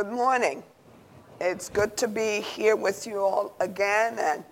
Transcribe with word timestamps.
Good 0.00 0.12
morning. 0.12 0.62
It's 1.42 1.68
good 1.68 1.94
to 1.98 2.08
be 2.08 2.40
here 2.40 2.74
with 2.74 3.06
you 3.06 3.18
all 3.18 3.54
again. 3.60 4.18
And 4.18 4.42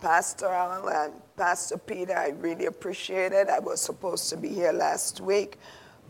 Pastor 0.00 0.46
Al 0.46 0.88
and 0.88 1.12
Pastor 1.36 1.76
Peter, 1.76 2.16
I 2.16 2.28
really 2.28 2.64
appreciate 2.64 3.32
it. 3.32 3.50
I 3.50 3.58
was 3.58 3.82
supposed 3.82 4.30
to 4.30 4.38
be 4.38 4.48
here 4.48 4.72
last 4.72 5.20
week, 5.20 5.58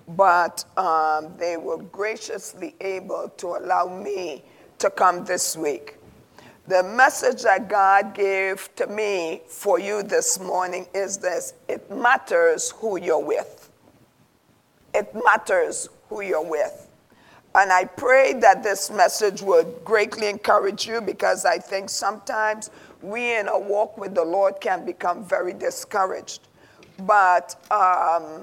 but 0.06 0.64
um, 0.76 1.34
they 1.38 1.56
were 1.56 1.78
graciously 1.78 2.76
able 2.80 3.32
to 3.36 3.56
allow 3.56 3.88
me 3.88 4.44
to 4.78 4.88
come 4.90 5.24
this 5.24 5.56
week. 5.56 5.96
The 6.68 6.84
message 6.84 7.42
that 7.42 7.68
God 7.68 8.14
gave 8.14 8.72
to 8.76 8.86
me 8.86 9.42
for 9.48 9.80
you 9.80 10.04
this 10.04 10.38
morning 10.38 10.86
is 10.94 11.18
this 11.18 11.54
it 11.66 11.90
matters 11.90 12.70
who 12.70 13.00
you're 13.00 13.18
with. 13.18 13.72
It 14.94 15.12
matters 15.24 15.88
who 16.08 16.20
you're 16.20 16.48
with. 16.48 16.83
And 17.56 17.72
I 17.72 17.84
pray 17.84 18.32
that 18.40 18.64
this 18.64 18.90
message 18.90 19.40
would 19.40 19.84
greatly 19.84 20.26
encourage 20.28 20.88
you 20.88 21.00
because 21.00 21.44
I 21.44 21.58
think 21.58 21.88
sometimes 21.88 22.70
we 23.00 23.36
in 23.36 23.46
a 23.46 23.56
walk 23.58 23.96
with 23.96 24.14
the 24.14 24.24
Lord 24.24 24.60
can 24.60 24.84
become 24.84 25.24
very 25.24 25.52
discouraged. 25.52 26.48
But 26.98 27.54
um, 27.70 28.42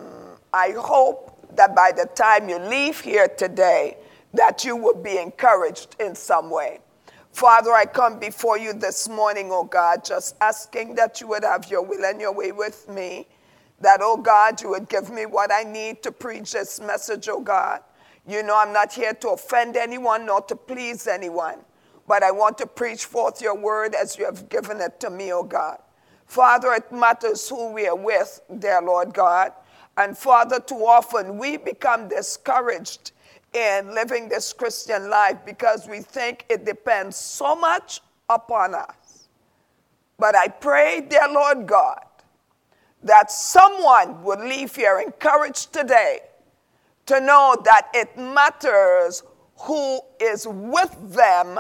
I 0.53 0.73
hope 0.77 1.45
that 1.55 1.75
by 1.75 1.91
the 1.91 2.05
time 2.15 2.47
you 2.47 2.57
leave 2.59 3.01
here 3.01 3.27
today, 3.27 3.97
that 4.33 4.63
you 4.63 4.77
will 4.77 4.95
be 4.95 5.17
encouraged 5.17 5.97
in 5.99 6.15
some 6.15 6.49
way. 6.49 6.79
Father, 7.33 7.71
I 7.71 7.85
come 7.85 8.17
before 8.17 8.57
you 8.57 8.71
this 8.71 9.09
morning, 9.09 9.49
oh 9.51 9.65
God, 9.65 10.05
just 10.05 10.35
asking 10.39 10.95
that 10.95 11.19
you 11.19 11.27
would 11.27 11.43
have 11.43 11.69
your 11.69 11.81
will 11.81 12.05
and 12.05 12.21
your 12.21 12.33
way 12.33 12.53
with 12.53 12.87
me. 12.87 13.27
That, 13.81 13.99
oh 14.01 14.15
God, 14.15 14.61
you 14.61 14.69
would 14.69 14.87
give 14.87 15.09
me 15.09 15.25
what 15.25 15.51
I 15.51 15.63
need 15.63 16.01
to 16.03 16.11
preach 16.11 16.53
this 16.53 16.79
message, 16.79 17.27
oh 17.27 17.41
God. 17.41 17.81
You 18.27 18.43
know, 18.43 18.57
I'm 18.57 18.71
not 18.71 18.93
here 18.93 19.13
to 19.13 19.29
offend 19.29 19.75
anyone 19.75 20.25
nor 20.25 20.41
to 20.41 20.55
please 20.55 21.07
anyone, 21.07 21.57
but 22.07 22.23
I 22.23 22.31
want 22.31 22.57
to 22.59 22.67
preach 22.67 23.05
forth 23.05 23.41
your 23.41 23.55
word 23.55 23.95
as 23.95 24.17
you 24.17 24.25
have 24.25 24.47
given 24.49 24.79
it 24.79 24.99
to 24.99 25.09
me, 25.09 25.33
O 25.33 25.39
oh 25.39 25.43
God. 25.43 25.79
Father, 26.27 26.73
it 26.73 26.91
matters 26.91 27.49
who 27.49 27.73
we 27.73 27.87
are 27.87 27.95
with, 27.95 28.41
dear 28.59 28.81
Lord 28.81 29.13
God. 29.13 29.51
And 29.97 30.17
Father, 30.17 30.59
too 30.59 30.85
often 30.85 31.37
we 31.37 31.57
become 31.57 32.07
discouraged 32.07 33.11
in 33.53 33.93
living 33.93 34.29
this 34.29 34.53
Christian 34.53 35.09
life 35.09 35.39
because 35.45 35.87
we 35.87 35.99
think 35.99 36.45
it 36.47 36.63
depends 36.63 37.17
so 37.17 37.55
much 37.55 38.01
upon 38.29 38.75
us. 38.75 39.27
But 40.17 40.35
I 40.35 40.47
pray, 40.47 41.01
dear 41.01 41.27
Lord 41.29 41.67
God, 41.67 42.05
that 43.03 43.31
someone 43.31 44.23
would 44.23 44.39
leave 44.39 44.75
here 44.75 44.99
encouraged 44.99 45.73
today 45.73 46.19
to 47.11 47.19
know 47.19 47.57
that 47.65 47.89
it 47.93 48.17
matters 48.17 49.21
who 49.57 49.99
is 50.21 50.47
with 50.47 50.95
them 51.13 51.59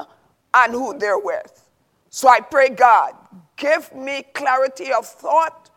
and 0.53 0.71
who 0.71 0.97
they're 0.97 1.19
with. 1.19 1.69
So 2.09 2.29
I 2.29 2.39
pray, 2.39 2.69
God, 2.69 3.15
give 3.57 3.93
me 3.93 4.23
clarity 4.33 4.93
of 4.93 5.05
thought 5.05 5.69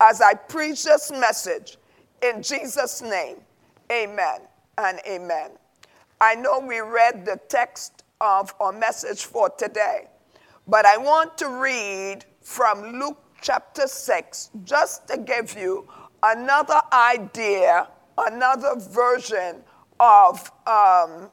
as 0.00 0.22
I 0.22 0.32
preach 0.32 0.84
this 0.84 1.10
message. 1.10 1.76
In 2.22 2.42
Jesus' 2.42 3.02
name, 3.02 3.36
amen 3.92 4.40
and 4.78 4.98
amen. 5.06 5.50
I 6.18 6.34
know 6.34 6.58
we 6.58 6.80
read 6.80 7.26
the 7.26 7.38
text 7.50 8.04
of 8.22 8.54
our 8.58 8.72
message 8.72 9.26
for 9.26 9.50
today, 9.50 10.06
but 10.66 10.86
I 10.86 10.96
want 10.96 11.36
to 11.38 11.48
read 11.48 12.24
from 12.40 12.98
Luke 12.98 13.22
chapter 13.42 13.86
6 13.86 14.50
just 14.64 15.08
to 15.08 15.18
give 15.18 15.58
you 15.58 15.86
another 16.22 16.80
idea 16.90 17.86
another 18.26 18.76
version 18.78 19.62
of, 19.98 20.50
um, 20.66 21.30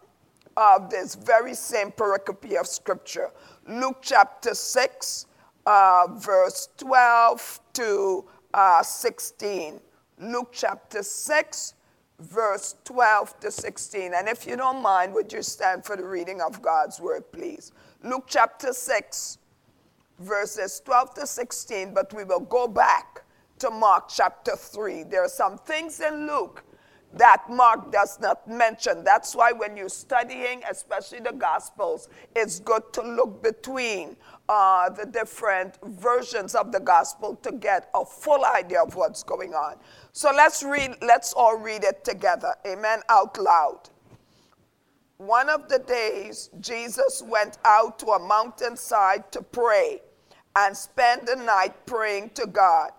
of 0.56 0.90
this 0.90 1.16
very 1.16 1.54
same 1.54 1.92
pericope 1.92 2.60
of 2.60 2.68
scripture. 2.68 3.30
Luke 3.68 4.00
chapter 4.02 4.54
6, 4.54 5.26
uh, 5.66 6.08
verse 6.16 6.70
12 6.78 7.60
to 7.74 8.26
uh, 8.54 8.84
16. 8.84 9.80
Luke 10.20 10.50
chapter 10.52 11.04
6, 11.04 11.74
verse 12.20 12.76
12 12.86 13.40
to 13.40 13.52
16. 13.52 14.14
And 14.16 14.28
if 14.28 14.48
you 14.48 14.56
don't 14.56 14.82
mind, 14.82 15.14
would 15.14 15.32
you 15.32 15.42
stand 15.42 15.86
for 15.86 15.96
the 15.96 16.06
reading 16.06 16.42
of 16.42 16.62
God's 16.62 17.00
word, 17.00 17.32
please? 17.32 17.72
Luke 18.04 18.26
chapter 18.28 18.74
6, 18.74 19.38
verses 20.20 20.82
12 20.84 21.14
to 21.16 21.28
16, 21.28 21.94
but 21.94 22.14
we 22.14 22.24
will 22.24 22.40
go 22.40 22.68
back 22.68 23.24
to 23.60 23.70
Mark 23.70 24.10
chapter 24.10 24.56
3. 24.56 25.04
There 25.04 25.24
are 25.24 25.30
some 25.30 25.58
things 25.58 26.00
in 26.00 26.28
Luke 26.28 26.64
that 27.18 27.44
Mark 27.50 27.92
does 27.92 28.20
not 28.20 28.48
mention. 28.48 29.04
That's 29.04 29.36
why 29.36 29.52
when 29.52 29.78
you're 29.78 29.90
studying, 29.90 30.62
especially 30.70 31.20
the 31.20 31.34
Gospels, 31.34 32.10
it's 32.36 32.60
good 32.60 32.92
to 32.94 33.02
look 33.02 33.44
between 33.44 34.16
uh, 34.50 34.90
the 34.90 35.06
different 35.06 35.78
versions 35.84 36.56
of 36.56 36.72
the 36.72 36.80
Gospel 36.80 37.36
to 37.44 37.52
get 37.52 37.90
a 37.94 38.06
full 38.06 38.46
idea 38.46 38.82
of 38.82 38.96
what's 38.96 39.24
going 39.24 39.54
on. 39.54 39.76
So 40.12 40.32
let's 40.36 40.64
read, 40.64 40.96
let's 41.02 41.34
all 41.34 41.58
read 41.58 41.84
it 41.84 42.04
together. 42.04 42.54
Amen. 42.66 43.02
Out 43.10 43.38
loud. 43.38 43.90
One 45.18 45.50
of 45.50 45.68
the 45.68 45.80
days, 45.80 46.52
Jesus 46.60 47.24
went 47.26 47.58
out 47.66 47.98
to 48.00 48.08
a 48.08 48.20
mountainside 48.20 49.32
to 49.32 49.42
pray 49.42 50.02
and 50.56 50.78
spend 50.78 51.28
the 51.28 51.36
night 51.36 51.86
praying 51.86 52.32
to 52.36 52.48
God. 52.48 52.92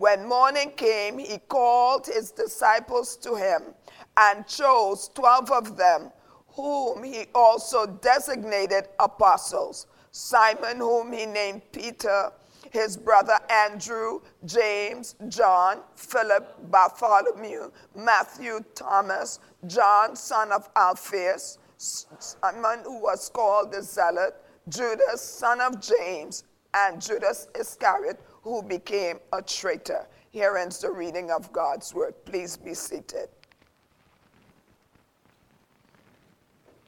When 0.00 0.26
morning 0.26 0.72
came, 0.78 1.18
he 1.18 1.36
called 1.36 2.06
his 2.06 2.30
disciples 2.30 3.18
to 3.18 3.34
him 3.34 3.74
and 4.16 4.46
chose 4.46 5.10
12 5.14 5.50
of 5.50 5.76
them, 5.76 6.10
whom 6.54 7.04
he 7.04 7.26
also 7.34 7.84
designated 7.84 8.88
apostles. 8.98 9.88
Simon, 10.10 10.78
whom 10.78 11.12
he 11.12 11.26
named 11.26 11.60
Peter, 11.70 12.32
his 12.70 12.96
brother 12.96 13.38
Andrew, 13.50 14.20
James, 14.46 15.16
John, 15.28 15.82
Philip, 15.96 16.70
Bartholomew, 16.70 17.70
Matthew, 17.94 18.64
Thomas, 18.74 19.38
John, 19.66 20.16
son 20.16 20.50
of 20.50 20.70
Alphaeus, 20.76 21.58
Simon, 21.76 22.84
who 22.84 23.02
was 23.02 23.28
called 23.28 23.70
the 23.70 23.82
Zealot, 23.82 24.34
Judas, 24.66 25.20
son 25.20 25.60
of 25.60 25.78
James, 25.78 26.44
and 26.72 27.02
Judas 27.02 27.48
Iscariot 27.54 28.18
who 28.42 28.62
became 28.62 29.18
a 29.32 29.42
traitor. 29.42 30.06
Here 30.30 30.56
ends 30.56 30.78
the 30.78 30.90
reading 30.90 31.30
of 31.30 31.52
God's 31.52 31.94
word. 31.94 32.14
Please 32.24 32.56
be 32.56 32.74
seated. 32.74 33.28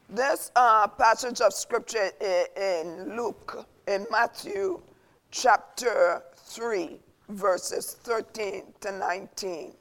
This 0.08 0.50
uh, 0.56 0.86
passage 0.88 1.40
of 1.40 1.54
scripture 1.54 2.10
in 2.56 3.16
Luke, 3.16 3.66
in 3.88 4.06
Matthew 4.10 4.82
chapter 5.30 6.22
3, 6.36 7.00
verses 7.30 7.96
13 8.02 8.64
to 8.82 8.92
19, 8.92 9.72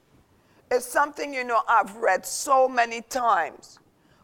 is 0.72 0.86
something 0.86 1.34
you 1.34 1.44
know 1.44 1.62
I've 1.68 1.96
read 1.98 2.26
so 2.26 2.70
many 2.70 3.02
times. 3.02 3.80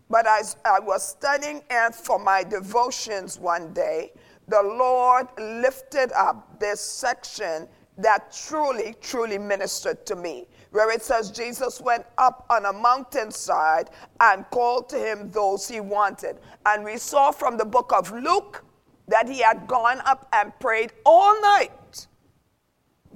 But 0.10 0.26
as 0.26 0.56
I 0.64 0.80
was 0.80 1.06
studying 1.06 1.62
it 1.70 1.94
for 1.94 2.18
my 2.18 2.44
devotions 2.44 3.38
one 3.38 3.74
day, 3.74 4.14
the 4.48 4.62
Lord 4.64 5.28
lifted 5.38 6.12
up 6.14 6.60
this 6.60 6.80
section 6.80 7.68
that 7.98 8.32
truly, 8.32 8.96
truly 9.02 9.38
ministered 9.38 10.06
to 10.06 10.16
me, 10.16 10.48
where 10.72 10.92
it 10.92 11.02
says 11.02 11.32
Jesus 11.32 11.82
went 11.82 12.06
up 12.18 12.46
on 12.50 12.66
a 12.66 12.74
mountainside 12.74 13.90
and 14.20 14.50
called 14.52 14.88
to 14.90 14.98
him 14.98 15.32
those 15.32 15.68
he 15.68 15.80
wanted. 15.80 16.38
And 16.66 16.84
we 16.84 16.98
saw 16.98 17.32
from 17.32 17.58
the 17.58 17.66
book 17.66 17.92
of 17.94 18.12
Luke 18.12 18.64
that 19.08 19.28
he 19.28 19.40
had 19.40 19.68
gone 19.68 20.02
up 20.06 20.28
and 20.34 20.58
prayed 20.60 20.92
all 21.06 21.42
night 21.42 22.08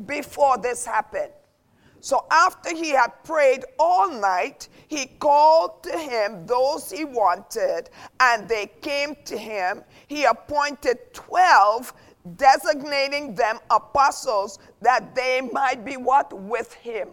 before 0.06 0.58
this 0.58 0.86
happened. 0.86 1.32
So 2.02 2.26
after 2.32 2.76
he 2.76 2.90
had 2.90 3.24
prayed 3.24 3.64
all 3.78 4.12
night, 4.12 4.70
he 4.88 5.06
called 5.06 5.84
to 5.84 5.96
him 5.98 6.48
those 6.48 6.90
he 6.92 7.06
wanted, 7.06 7.92
and 8.20 8.50
they 8.50 8.72
came 8.82 9.16
to 9.26 9.38
him. 9.38 9.84
He 10.08 10.24
appointed 10.24 10.98
12, 11.14 11.94
designating 12.38 13.36
them 13.36 13.60
apostles 13.70 14.58
that 14.82 15.14
they 15.14 15.42
might 15.42 15.86
be 15.86 15.96
what? 15.96 16.34
With 16.34 16.74
him. 16.74 17.10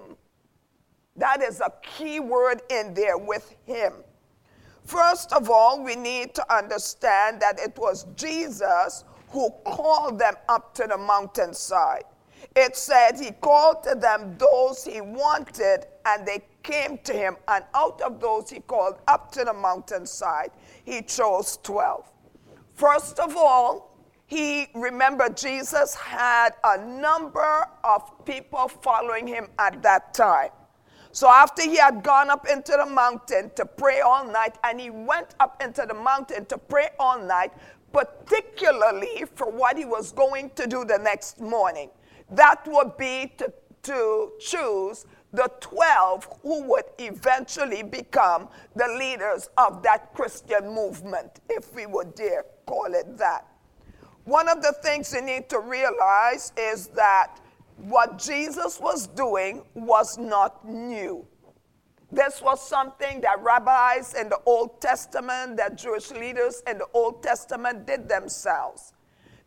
That 1.17 1.43
is 1.43 1.61
a 1.61 1.73
key 1.83 2.19
word 2.19 2.63
in 2.71 2.95
there, 2.95 3.19
with 3.19 3.55
him. 3.67 3.93
First 4.85 5.35
of 5.35 5.51
all, 5.51 5.85
we 5.85 5.97
need 5.97 6.35
to 6.35 6.55
understand 6.55 7.43
that 7.43 7.61
it 7.61 7.77
was 7.77 8.07
Jesus 8.17 9.05
who 9.29 9.51
called 9.67 10.19
them 10.19 10.35
up 10.49 10.75
to 10.77 10.87
the 10.87 10.97
mountainside 10.97 12.05
it 12.59 12.77
said 12.77 13.13
he 13.21 13.31
called 13.31 13.85
to 13.85 13.95
them 13.95 14.37
those 14.37 14.85
he 14.85 15.01
wanted, 15.01 15.87
and 16.05 16.27
they 16.27 16.43
came 16.65 16.99
to 17.05 17.13
him. 17.13 17.37
And 17.47 17.65
out 17.73 18.01
of 18.01 18.21
those 18.21 18.51
he 18.51 18.61
called 18.61 18.97
up 19.07 19.31
to 19.33 19.45
the 19.45 19.53
mountainside, 19.53 20.51
he 20.85 21.03
chose 21.03 21.59
12. 21.63 22.05
First 22.75 23.21
of 23.21 23.37
all, 23.37 23.97
he 24.27 24.67
remembered 24.75 25.37
Jesus 25.37 25.95
had 25.95 26.51
a 26.65 26.85
number 26.85 27.67
of 27.85 28.25
people 28.25 28.67
following 28.69 29.27
him 29.27 29.49
at 29.59 29.81
that 29.83 30.13
time. 30.13 30.51
So 31.13 31.29
after 31.29 31.63
he 31.63 31.77
had 31.77 32.03
gone 32.03 32.29
up 32.29 32.47
into 32.49 32.73
the 32.73 32.87
mountain 32.87 33.51
to 33.55 33.65
pray 33.65 34.01
all 34.01 34.27
night, 34.27 34.59
and 34.65 34.81
he 34.81 34.91
went 34.91 35.35
up 35.39 35.63
into 35.63 35.87
the 35.87 35.95
mountain 35.95 36.45
to 36.47 36.59
pray 36.59 36.89
all 36.99 37.19
night, 37.21 37.53
particularly 37.93 39.25
for 39.35 39.49
what 39.49 39.79
he 39.79 39.85
was 39.85 40.13
going 40.13 40.51
to 40.51 40.67
do 40.67 40.85
the 40.85 40.99
next 40.99 41.41
morning. 41.41 41.89
That 42.31 42.63
would 42.67 42.97
be 42.97 43.33
to, 43.39 43.53
to 43.85 44.33
choose 44.41 45.07
the 45.33 45.51
12 45.61 46.29
who 46.43 46.63
would 46.65 46.85
eventually 46.99 47.83
become 47.83 48.49
the 48.75 48.89
leaders 48.99 49.49
of 49.59 49.83
that 49.83 50.15
Christian 50.15 50.69
movement, 50.75 51.41
if 51.49 51.75
we 51.75 51.87
would 51.87 52.15
dare 52.15 52.45
call 52.67 52.95
it 52.95 53.17
that. 53.19 53.47
One 54.25 54.49
of 54.49 54.63
the 54.63 54.75
things 54.83 55.13
you 55.13 55.23
need 55.23 55.49
to 55.49 55.59
realize 55.59 56.53
is 56.57 56.89
that 56.89 57.41
what 57.79 58.19
Jesus 58.19 58.79
was 58.81 59.07
doing 59.07 59.63
was 59.75 60.19
not 60.19 60.69
new. 60.69 61.27
This 62.11 62.41
was 62.43 62.67
something 62.67 63.21
that 63.21 63.43
rabbis 63.43 64.15
in 64.15 64.29
the 64.29 64.41
Old 64.47 64.81
Testament, 64.81 65.57
that 65.59 65.77
Jewish 65.77 66.11
leaders 66.11 66.63
in 66.67 66.79
the 66.79 66.87
Old 66.95 67.23
Testament 67.23 67.87
did 67.87 68.09
themselves. 68.09 68.93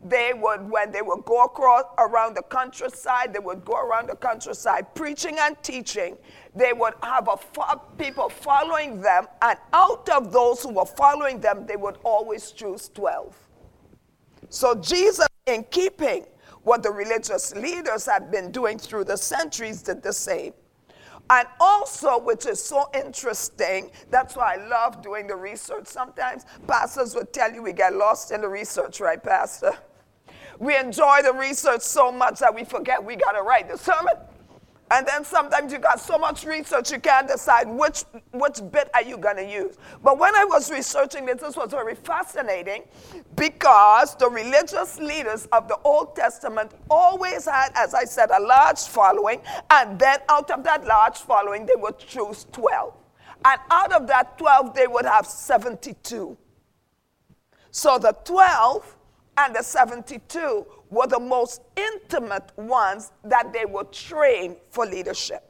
They 0.03 0.33
would, 0.35 0.67
when 0.69 0.91
they 0.91 1.03
would 1.03 1.25
go 1.25 1.43
across 1.43 1.83
around 1.99 2.35
the 2.35 2.41
countryside, 2.41 3.33
they 3.33 3.39
would 3.39 3.63
go 3.63 3.73
around 3.73 4.09
the 4.09 4.15
countryside 4.15 4.95
preaching 4.95 5.37
and 5.39 5.61
teaching. 5.61 6.17
They 6.55 6.73
would 6.73 6.95
have 7.03 7.27
a 7.27 7.37
fo- 7.37 7.81
people 7.97 8.29
following 8.29 8.99
them, 8.99 9.27
and 9.41 9.59
out 9.73 10.09
of 10.09 10.31
those 10.31 10.63
who 10.63 10.73
were 10.73 10.85
following 10.85 11.39
them, 11.39 11.67
they 11.67 11.75
would 11.75 11.97
always 12.03 12.51
choose 12.51 12.89
12. 12.89 13.35
So 14.49 14.75
Jesus, 14.75 15.27
in 15.45 15.63
keeping 15.69 16.25
what 16.63 16.83
the 16.83 16.91
religious 16.91 17.55
leaders 17.55 18.05
had 18.05 18.31
been 18.31 18.51
doing 18.51 18.77
through 18.77 19.05
the 19.05 19.17
centuries 19.17 19.81
did 19.81 20.01
the 20.01 20.13
same. 20.13 20.53
And 21.29 21.47
also, 21.59 22.19
which 22.19 22.45
is 22.45 22.61
so 22.61 22.89
interesting, 22.93 23.91
that's 24.09 24.35
why 24.35 24.55
I 24.55 24.67
love 24.67 25.01
doing 25.01 25.27
the 25.27 25.35
research. 25.35 25.87
Sometimes 25.87 26.45
pastors 26.67 27.15
would 27.15 27.31
tell 27.31 27.51
you 27.53 27.63
we 27.63 27.71
get 27.71 27.95
lost 27.95 28.31
in 28.31 28.41
the 28.41 28.49
research, 28.49 28.99
right, 28.99 29.21
Pastor? 29.23 29.73
We 30.61 30.77
enjoy 30.77 31.23
the 31.23 31.33
research 31.33 31.81
so 31.81 32.11
much 32.11 32.37
that 32.37 32.53
we 32.53 32.63
forget 32.63 33.03
we 33.03 33.15
got 33.15 33.31
to 33.31 33.41
write 33.41 33.67
the 33.67 33.79
sermon. 33.79 34.13
And 34.91 35.07
then 35.07 35.23
sometimes 35.23 35.73
you 35.73 35.79
got 35.79 35.99
so 35.99 36.19
much 36.19 36.43
research 36.43 36.91
you 36.91 36.99
can't 36.99 37.27
decide 37.27 37.67
which, 37.67 38.03
which 38.31 38.59
bit 38.71 38.91
are 38.93 39.01
you 39.01 39.17
to 39.17 39.43
use. 39.43 39.77
But 40.03 40.19
when 40.19 40.35
I 40.35 40.45
was 40.45 40.69
researching 40.69 41.25
this, 41.25 41.41
this 41.41 41.55
was 41.57 41.71
very 41.71 41.95
fascinating 41.95 42.83
because 43.35 44.13
the 44.17 44.29
religious 44.29 44.99
leaders 44.99 45.47
of 45.51 45.67
the 45.67 45.79
Old 45.83 46.15
Testament 46.15 46.73
always 46.91 47.45
had, 47.45 47.71
as 47.73 47.95
I 47.95 48.03
said, 48.03 48.29
a 48.29 48.39
large 48.39 48.81
following. 48.81 49.41
And 49.71 49.97
then 49.97 50.19
out 50.29 50.51
of 50.51 50.63
that 50.65 50.85
large 50.85 51.17
following, 51.17 51.65
they 51.65 51.75
would 51.77 51.97
choose 51.97 52.45
12. 52.51 52.93
And 53.45 53.59
out 53.71 53.93
of 53.93 54.05
that 54.05 54.37
12, 54.37 54.75
they 54.75 54.85
would 54.85 55.05
have 55.05 55.25
72. 55.25 56.37
So 57.71 57.97
the 57.97 58.15
12 58.25 58.97
and 59.41 59.55
the 59.55 59.63
72 59.63 60.65
were 60.89 61.07
the 61.07 61.19
most 61.19 61.61
intimate 61.75 62.51
ones 62.55 63.11
that 63.23 63.51
they 63.51 63.65
would 63.65 63.91
train 63.91 64.55
for 64.69 64.85
leadership. 64.85 65.47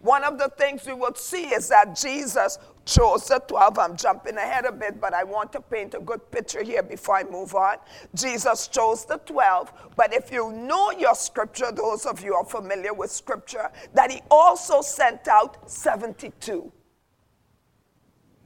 One 0.00 0.22
of 0.22 0.38
the 0.38 0.48
things 0.56 0.86
we 0.86 0.92
would 0.92 1.18
see 1.18 1.46
is 1.46 1.68
that 1.68 1.96
Jesus 1.96 2.58
chose 2.84 3.26
the 3.26 3.40
12. 3.40 3.78
I'm 3.78 3.96
jumping 3.96 4.36
ahead 4.36 4.64
a 4.64 4.72
bit, 4.72 5.00
but 5.00 5.12
I 5.12 5.24
want 5.24 5.52
to 5.52 5.60
paint 5.60 5.94
a 5.94 6.00
good 6.00 6.30
picture 6.30 6.62
here 6.62 6.82
before 6.82 7.16
I 7.16 7.24
move 7.24 7.54
on. 7.54 7.76
Jesus 8.14 8.68
chose 8.68 9.04
the 9.04 9.18
12, 9.18 9.72
but 9.96 10.14
if 10.14 10.30
you 10.30 10.52
know 10.52 10.92
your 10.92 11.16
scripture, 11.16 11.72
those 11.72 12.06
of 12.06 12.22
you 12.22 12.34
are 12.34 12.44
familiar 12.44 12.94
with 12.94 13.10
scripture, 13.10 13.70
that 13.94 14.10
he 14.10 14.20
also 14.30 14.82
sent 14.82 15.26
out 15.26 15.68
72. 15.68 16.72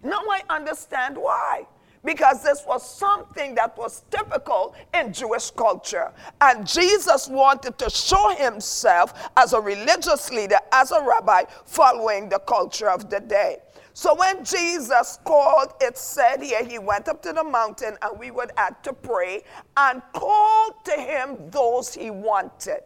Now 0.02 0.22
I 0.30 0.42
understand 0.48 1.16
why 1.16 1.66
because 2.04 2.42
this 2.42 2.64
was 2.66 2.88
something 2.88 3.54
that 3.54 3.76
was 3.76 4.02
typical 4.10 4.74
in 4.94 5.12
Jewish 5.12 5.50
culture. 5.50 6.12
And 6.40 6.66
Jesus 6.66 7.28
wanted 7.28 7.78
to 7.78 7.88
show 7.90 8.34
himself 8.36 9.30
as 9.36 9.52
a 9.52 9.60
religious 9.60 10.30
leader, 10.30 10.58
as 10.72 10.90
a 10.90 11.00
rabbi, 11.02 11.44
following 11.64 12.28
the 12.28 12.40
culture 12.40 12.90
of 12.90 13.08
the 13.08 13.20
day. 13.20 13.58
So 13.94 14.14
when 14.14 14.42
Jesus 14.44 15.18
called, 15.24 15.74
it 15.80 15.98
said 15.98 16.42
here, 16.42 16.64
he 16.64 16.78
went 16.78 17.08
up 17.08 17.22
to 17.22 17.32
the 17.32 17.44
mountain, 17.44 17.96
and 18.00 18.18
we 18.18 18.30
would 18.30 18.50
add 18.56 18.82
to 18.84 18.92
pray, 18.92 19.42
and 19.76 20.00
called 20.14 20.84
to 20.84 20.92
him 20.92 21.36
those 21.50 21.92
he 21.92 22.10
wanted. 22.10 22.80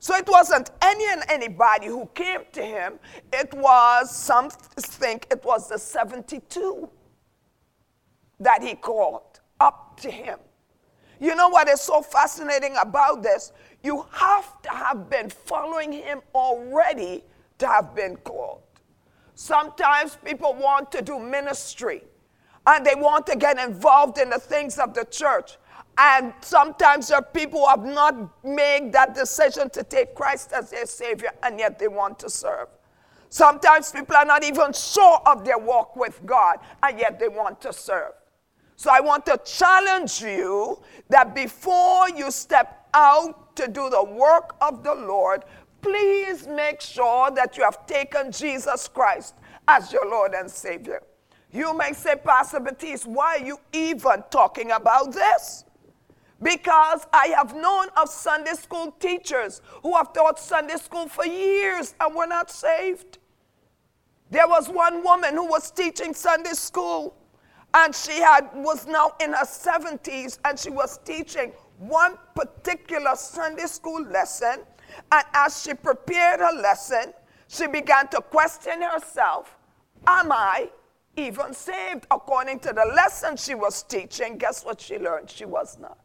So 0.00 0.14
it 0.16 0.28
wasn't 0.28 0.70
any 0.82 1.06
and 1.08 1.22
anybody 1.30 1.86
who 1.86 2.06
came 2.14 2.40
to 2.52 2.62
him. 2.62 2.98
It 3.32 3.54
was, 3.54 4.14
some 4.14 4.50
think 4.50 5.26
it 5.30 5.42
was 5.44 5.68
the 5.68 5.78
72 5.78 6.90
that 8.40 8.62
he 8.62 8.74
called 8.74 9.40
up 9.60 9.98
to 10.00 10.10
him. 10.10 10.38
You 11.20 11.34
know 11.34 11.48
what 11.48 11.68
is 11.68 11.80
so 11.80 12.02
fascinating 12.02 12.76
about 12.80 13.22
this? 13.22 13.52
You 13.82 14.04
have 14.12 14.60
to 14.62 14.70
have 14.70 15.08
been 15.08 15.30
following 15.30 15.92
him 15.92 16.20
already 16.34 17.24
to 17.58 17.66
have 17.66 17.94
been 17.94 18.16
called. 18.16 18.62
Sometimes 19.34 20.18
people 20.24 20.54
want 20.54 20.92
to 20.92 21.02
do 21.02 21.18
ministry 21.18 22.02
and 22.66 22.84
they 22.84 22.94
want 22.94 23.26
to 23.26 23.36
get 23.36 23.58
involved 23.58 24.18
in 24.18 24.30
the 24.30 24.38
things 24.38 24.78
of 24.78 24.94
the 24.94 25.04
church. 25.04 25.58
And 25.96 26.32
sometimes 26.40 27.08
there 27.08 27.18
are 27.18 27.22
people 27.22 27.60
who 27.60 27.68
have 27.68 27.84
not 27.84 28.44
made 28.44 28.92
that 28.92 29.14
decision 29.14 29.70
to 29.70 29.84
take 29.84 30.14
Christ 30.14 30.52
as 30.52 30.70
their 30.70 30.86
Savior, 30.86 31.30
and 31.42 31.58
yet 31.58 31.78
they 31.78 31.86
want 31.86 32.18
to 32.20 32.30
serve. 32.30 32.66
Sometimes 33.28 33.92
people 33.92 34.16
are 34.16 34.24
not 34.24 34.42
even 34.42 34.72
sure 34.72 35.20
of 35.26 35.44
their 35.44 35.58
walk 35.58 35.94
with 35.94 36.20
God, 36.26 36.58
and 36.82 36.98
yet 36.98 37.20
they 37.20 37.28
want 37.28 37.60
to 37.60 37.72
serve. 37.72 38.12
So 38.76 38.90
I 38.92 39.00
want 39.00 39.24
to 39.26 39.40
challenge 39.44 40.20
you 40.20 40.80
that 41.08 41.34
before 41.34 42.08
you 42.10 42.30
step 42.30 42.88
out 42.92 43.54
to 43.56 43.68
do 43.68 43.88
the 43.88 44.02
work 44.02 44.56
of 44.60 44.82
the 44.82 44.94
Lord, 44.94 45.44
please 45.80 46.46
make 46.46 46.80
sure 46.80 47.30
that 47.30 47.56
you 47.56 47.62
have 47.62 47.86
taken 47.86 48.32
Jesus 48.32 48.88
Christ 48.88 49.34
as 49.68 49.92
your 49.92 50.08
Lord 50.10 50.32
and 50.34 50.50
Savior. 50.50 51.02
You 51.52 51.76
may 51.76 51.92
say, 51.92 52.16
Pastor 52.16 52.58
Batiste, 52.58 53.06
why 53.06 53.36
are 53.36 53.46
you 53.46 53.58
even 53.72 54.24
talking 54.30 54.72
about 54.72 55.12
this? 55.12 55.64
Because 56.42 57.06
I 57.12 57.28
have 57.28 57.54
known 57.54 57.86
of 57.96 58.08
Sunday 58.08 58.54
school 58.54 58.90
teachers 58.98 59.62
who 59.82 59.94
have 59.94 60.12
taught 60.12 60.38
Sunday 60.38 60.76
school 60.76 61.08
for 61.08 61.24
years 61.24 61.94
and 62.00 62.14
were 62.14 62.26
not 62.26 62.50
saved. 62.50 63.18
There 64.30 64.48
was 64.48 64.68
one 64.68 65.04
woman 65.04 65.34
who 65.34 65.46
was 65.46 65.70
teaching 65.70 66.12
Sunday 66.12 66.54
school 66.54 67.16
and 67.74 67.94
she 67.94 68.20
had 68.20 68.48
was 68.54 68.86
now 68.86 69.12
in 69.20 69.32
her 69.32 69.44
70s 69.44 70.38
and 70.44 70.58
she 70.58 70.70
was 70.70 70.98
teaching 70.98 71.52
one 71.78 72.16
particular 72.34 73.16
Sunday 73.16 73.66
school 73.66 74.02
lesson. 74.04 74.60
And 75.10 75.24
as 75.34 75.62
she 75.62 75.74
prepared 75.74 76.38
her 76.40 76.52
lesson, 76.52 77.12
she 77.48 77.66
began 77.66 78.08
to 78.08 78.20
question 78.20 78.80
herself 78.80 79.56
Am 80.06 80.30
I 80.30 80.70
even 81.16 81.52
saved? 81.52 82.06
According 82.10 82.60
to 82.60 82.72
the 82.72 82.84
lesson 82.94 83.36
she 83.36 83.54
was 83.54 83.82
teaching, 83.82 84.38
guess 84.38 84.64
what 84.64 84.80
she 84.80 84.98
learned? 84.98 85.30
She 85.30 85.44
was 85.44 85.78
not. 85.78 85.98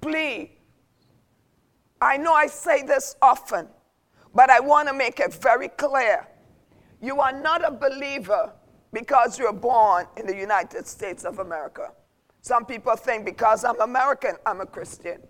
Please, 0.00 0.50
I 2.00 2.16
know 2.16 2.34
I 2.34 2.48
say 2.48 2.82
this 2.82 3.14
often, 3.22 3.68
but 4.34 4.50
I 4.50 4.60
want 4.60 4.88
to 4.88 4.94
make 4.94 5.20
it 5.20 5.32
very 5.32 5.68
clear. 5.68 6.26
You 7.00 7.20
are 7.20 7.32
not 7.32 7.64
a 7.64 7.70
believer 7.70 8.52
because 8.92 9.38
you're 9.38 9.52
born 9.52 10.06
in 10.16 10.26
the 10.26 10.36
United 10.36 10.86
States 10.86 11.24
of 11.24 11.38
America. 11.38 11.92
Some 12.40 12.66
people 12.66 12.96
think 12.96 13.24
because 13.24 13.64
I'm 13.64 13.80
American, 13.80 14.36
I'm 14.44 14.60
a 14.60 14.66
Christian. 14.66 15.22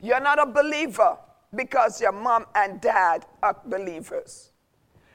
You're 0.00 0.20
not 0.20 0.38
a 0.38 0.46
believer 0.46 1.18
because 1.54 2.00
your 2.00 2.12
mom 2.12 2.46
and 2.54 2.80
dad 2.80 3.26
are 3.42 3.60
believers. 3.66 4.52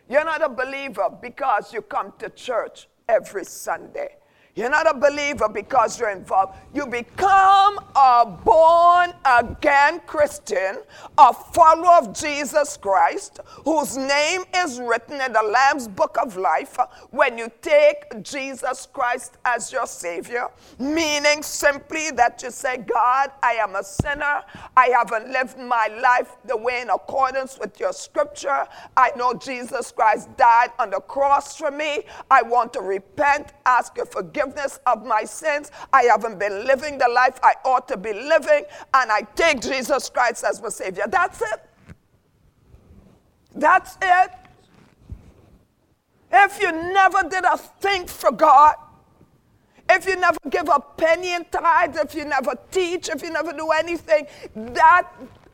You're 0.07 0.25
not 0.25 0.43
a 0.43 0.49
believer 0.49 1.09
because 1.21 1.73
you 1.73 1.81
come 1.81 2.13
to 2.19 2.29
church 2.29 2.87
every 3.07 3.45
Sunday. 3.45 4.15
You're 4.55 4.69
not 4.69 4.89
a 4.89 4.97
believer 4.97 5.47
because 5.47 5.99
you're 5.99 6.09
involved. 6.09 6.57
You 6.73 6.87
become 6.87 7.79
a 7.95 8.25
born 8.25 9.13
again 9.23 10.01
Christian, 10.07 10.77
a 11.17 11.33
follower 11.33 11.97
of 11.99 12.13
Jesus 12.13 12.75
Christ, 12.75 13.39
whose 13.63 13.95
name 13.95 14.41
is 14.55 14.79
written 14.79 15.21
in 15.21 15.33
the 15.33 15.43
Lamb's 15.43 15.87
book 15.87 16.17
of 16.19 16.35
life 16.35 16.77
when 17.11 17.37
you 17.37 17.51
take 17.61 18.23
Jesus 18.23 18.87
Christ 18.91 19.37
as 19.45 19.71
your 19.71 19.85
Savior, 19.85 20.47
meaning 20.79 21.43
simply 21.43 22.09
that 22.11 22.41
you 22.41 22.49
say, 22.49 22.77
God, 22.77 23.31
I 23.43 23.53
am 23.53 23.75
a 23.75 23.83
sinner. 23.83 24.41
I 24.75 24.87
haven't 24.87 25.31
lived 25.31 25.59
my 25.59 25.87
life 26.01 26.37
the 26.45 26.57
way 26.57 26.81
in 26.81 26.89
accordance 26.89 27.59
with 27.59 27.79
your 27.79 27.93
scripture. 27.93 28.67
I 28.97 29.11
know 29.15 29.33
Jesus 29.35 29.91
Christ 29.91 30.35
died 30.37 30.71
on 30.79 30.89
the 30.89 31.01
cross 31.01 31.55
for 31.55 31.69
me. 31.69 32.03
I 32.31 32.41
want 32.41 32.73
to 32.73 32.81
repent, 32.81 33.53
ask 33.65 33.95
your 33.95 34.07
forgiveness 34.07 34.38
forgiveness 34.39 34.79
of 34.85 35.05
my 35.05 35.23
sins. 35.23 35.71
I 35.91 36.03
haven't 36.03 36.39
been 36.39 36.65
living 36.65 36.97
the 36.97 37.09
life 37.09 37.39
I 37.43 37.53
ought 37.65 37.87
to 37.89 37.97
be 37.97 38.13
living, 38.13 38.63
and 38.93 39.11
I 39.11 39.21
take 39.35 39.61
Jesus 39.61 40.09
Christ 40.09 40.43
as 40.43 40.61
my 40.61 40.69
Savior. 40.69 41.05
That's 41.07 41.41
it. 41.41 41.69
That's 43.55 43.97
it. 44.01 44.31
If 46.31 46.61
you 46.61 46.71
never 46.71 47.23
did 47.27 47.43
a 47.43 47.57
thing 47.57 48.05
for 48.05 48.31
God, 48.31 48.75
if 49.89 50.05
you 50.05 50.15
never 50.17 50.37
give 50.49 50.69
a 50.69 50.79
penny 50.79 51.33
in 51.33 51.45
tithes, 51.45 51.97
if 51.97 52.13
you 52.13 52.25
never 52.25 52.53
teach, 52.69 53.09
if 53.09 53.23
you 53.23 53.31
never 53.31 53.51
do 53.51 53.71
anything, 53.71 54.27
that 54.55 55.09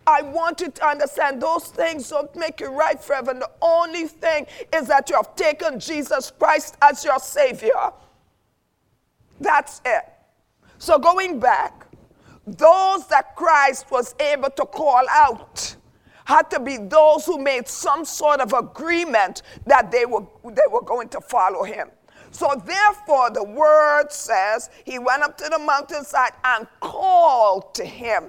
I 0.05 0.21
want 0.23 0.59
you 0.59 0.69
to 0.69 0.85
understand 0.85 1.41
those 1.41 1.67
things 1.67 2.09
don't 2.09 2.35
make 2.35 2.59
you 2.59 2.67
right 2.67 3.01
forever. 3.01 3.31
And 3.31 3.41
the 3.41 3.49
only 3.61 4.07
thing 4.07 4.45
is 4.73 4.87
that 4.87 5.09
you 5.09 5.15
have 5.15 5.35
taken 5.35 5.79
Jesus 5.79 6.31
Christ 6.37 6.75
as 6.81 7.05
your 7.05 7.19
Savior. 7.19 7.93
That's 9.39 9.81
it. 9.85 10.03
So 10.77 10.99
going 10.99 11.39
back, 11.39 11.87
those 12.45 13.07
that 13.07 13.35
Christ 13.35 13.89
was 13.91 14.13
able 14.19 14.49
to 14.51 14.65
call 14.65 15.03
out 15.09 15.75
had 16.25 16.49
to 16.51 16.59
be 16.59 16.77
those 16.77 17.25
who 17.25 17.37
made 17.37 17.67
some 17.67 18.03
sort 18.03 18.39
of 18.39 18.53
agreement 18.53 19.43
that 19.65 19.91
they 19.91 20.05
were, 20.05 20.25
they 20.43 20.61
were 20.71 20.81
going 20.81 21.07
to 21.09 21.21
follow 21.21 21.63
him. 21.63 21.89
So 22.31 22.61
therefore, 22.65 23.29
the 23.29 23.43
word 23.43 24.11
says 24.11 24.69
he 24.85 24.99
went 24.99 25.23
up 25.23 25.37
to 25.37 25.49
the 25.49 25.59
mountainside 25.59 26.33
and 26.43 26.67
called 26.81 27.73
to 27.75 27.85
him. 27.85 28.25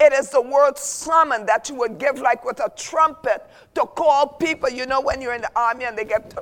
It 0.00 0.12
is 0.12 0.30
the 0.30 0.40
word 0.40 0.78
summon 0.78 1.46
that 1.46 1.68
you 1.68 1.74
would 1.76 1.98
give 1.98 2.18
like 2.18 2.44
with 2.44 2.60
a 2.60 2.70
trumpet 2.76 3.48
to 3.74 3.82
call 3.82 4.28
people. 4.28 4.68
You 4.68 4.86
know, 4.86 5.00
when 5.00 5.20
you're 5.20 5.34
in 5.34 5.40
the 5.40 5.50
army 5.56 5.84
and 5.84 5.96
they 5.96 6.04
get, 6.04 6.34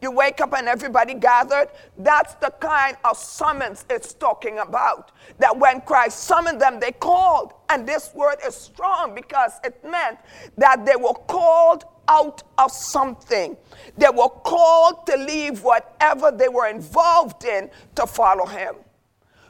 you 0.00 0.10
wake 0.10 0.40
up 0.40 0.52
and 0.54 0.68
everybody 0.68 1.14
gathered. 1.14 1.68
That's 1.98 2.34
the 2.34 2.50
kind 2.60 2.96
of 3.04 3.16
summons 3.16 3.84
it's 3.90 4.12
talking 4.14 4.58
about. 4.58 5.12
That 5.38 5.56
when 5.56 5.80
Christ 5.82 6.20
summoned 6.20 6.60
them, 6.60 6.80
they 6.80 6.92
called. 6.92 7.52
And 7.68 7.86
this 7.86 8.12
word 8.14 8.36
is 8.46 8.54
strong 8.54 9.14
because 9.14 9.52
it 9.64 9.82
meant 9.84 10.18
that 10.58 10.84
they 10.84 10.96
were 10.96 11.14
called 11.14 11.84
out 12.08 12.42
of 12.58 12.72
something. 12.72 13.56
They 13.96 14.10
were 14.10 14.28
called 14.28 15.06
to 15.06 15.16
leave 15.16 15.62
whatever 15.62 16.32
they 16.32 16.48
were 16.48 16.66
involved 16.66 17.44
in 17.44 17.70
to 17.94 18.06
follow 18.06 18.46
him. 18.46 18.74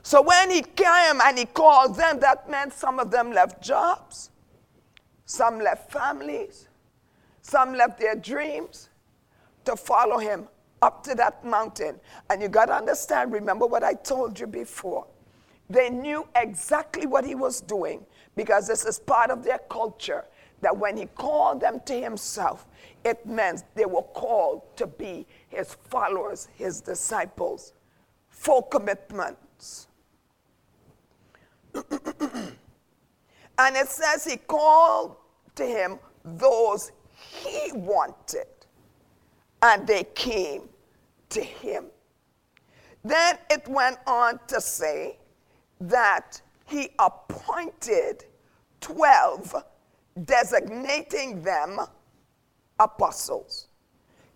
So 0.02 0.23
when 0.23 0.50
he 0.50 0.62
came 0.62 1.21
and 1.23 1.38
he 1.38 1.45
called 1.45 1.97
them, 1.97 2.21
that 2.21 2.49
meant 2.49 2.73
some 2.73 2.99
of 2.99 3.11
them 3.11 3.33
left 3.33 3.62
jobs, 3.62 4.30
some 5.25 5.59
left 5.59 5.92
families, 5.92 6.69
some 7.42 7.75
left 7.75 7.99
their 7.99 8.14
dreams 8.14 8.88
to 9.64 9.76
follow 9.76 10.19
him 10.19 10.49
up 10.83 11.04
to 11.04 11.14
that 11.16 11.45
mountain. 11.45 12.00
And 12.28 12.40
you 12.40 12.49
got 12.49 12.66
to 12.66 12.75
understand, 12.75 13.33
remember 13.33 13.66
what 13.66 13.85
I 13.85 13.95
told 13.95 14.38
you 14.38 14.47
before. 14.47 15.07
They 15.69 15.90
knew 15.90 16.26
exactly 16.35 17.07
what 17.07 17.25
he 17.25 17.35
was 17.35 17.61
doing 17.61 18.04
because 18.35 18.66
this 18.66 18.85
is 18.85 18.99
part 18.99 19.30
of 19.30 19.45
their 19.45 19.61
culture. 19.71 20.25
That 20.62 20.76
when 20.76 20.97
he 20.97 21.07
called 21.07 21.61
them 21.61 21.80
to 21.87 21.95
himself, 21.95 22.66
it 23.04 23.25
meant 23.25 23.64
they 23.75 23.87
were 23.87 24.02
called 24.02 24.76
to 24.76 24.87
be 24.87 25.26
his 25.49 25.75
followers, 25.88 26.49
his 26.54 26.80
disciples. 26.80 27.73
Full 28.28 28.62
commitments. 28.62 29.88
and 33.58 33.76
it 33.76 33.88
says 33.88 34.24
he 34.24 34.36
called 34.36 35.16
to 35.54 35.64
him 35.64 35.98
those 36.24 36.92
he 37.14 37.72
wanted, 37.72 38.46
and 39.62 39.86
they 39.86 40.04
came 40.14 40.68
to 41.30 41.40
him. 41.40 41.86
Then 43.04 43.38
it 43.50 43.66
went 43.68 43.98
on 44.06 44.40
to 44.48 44.60
say 44.60 45.18
that 45.80 46.40
he 46.66 46.90
appointed 46.98 48.24
12, 48.80 49.64
designating 50.24 51.42
them 51.42 51.80
apostles. 52.78 53.68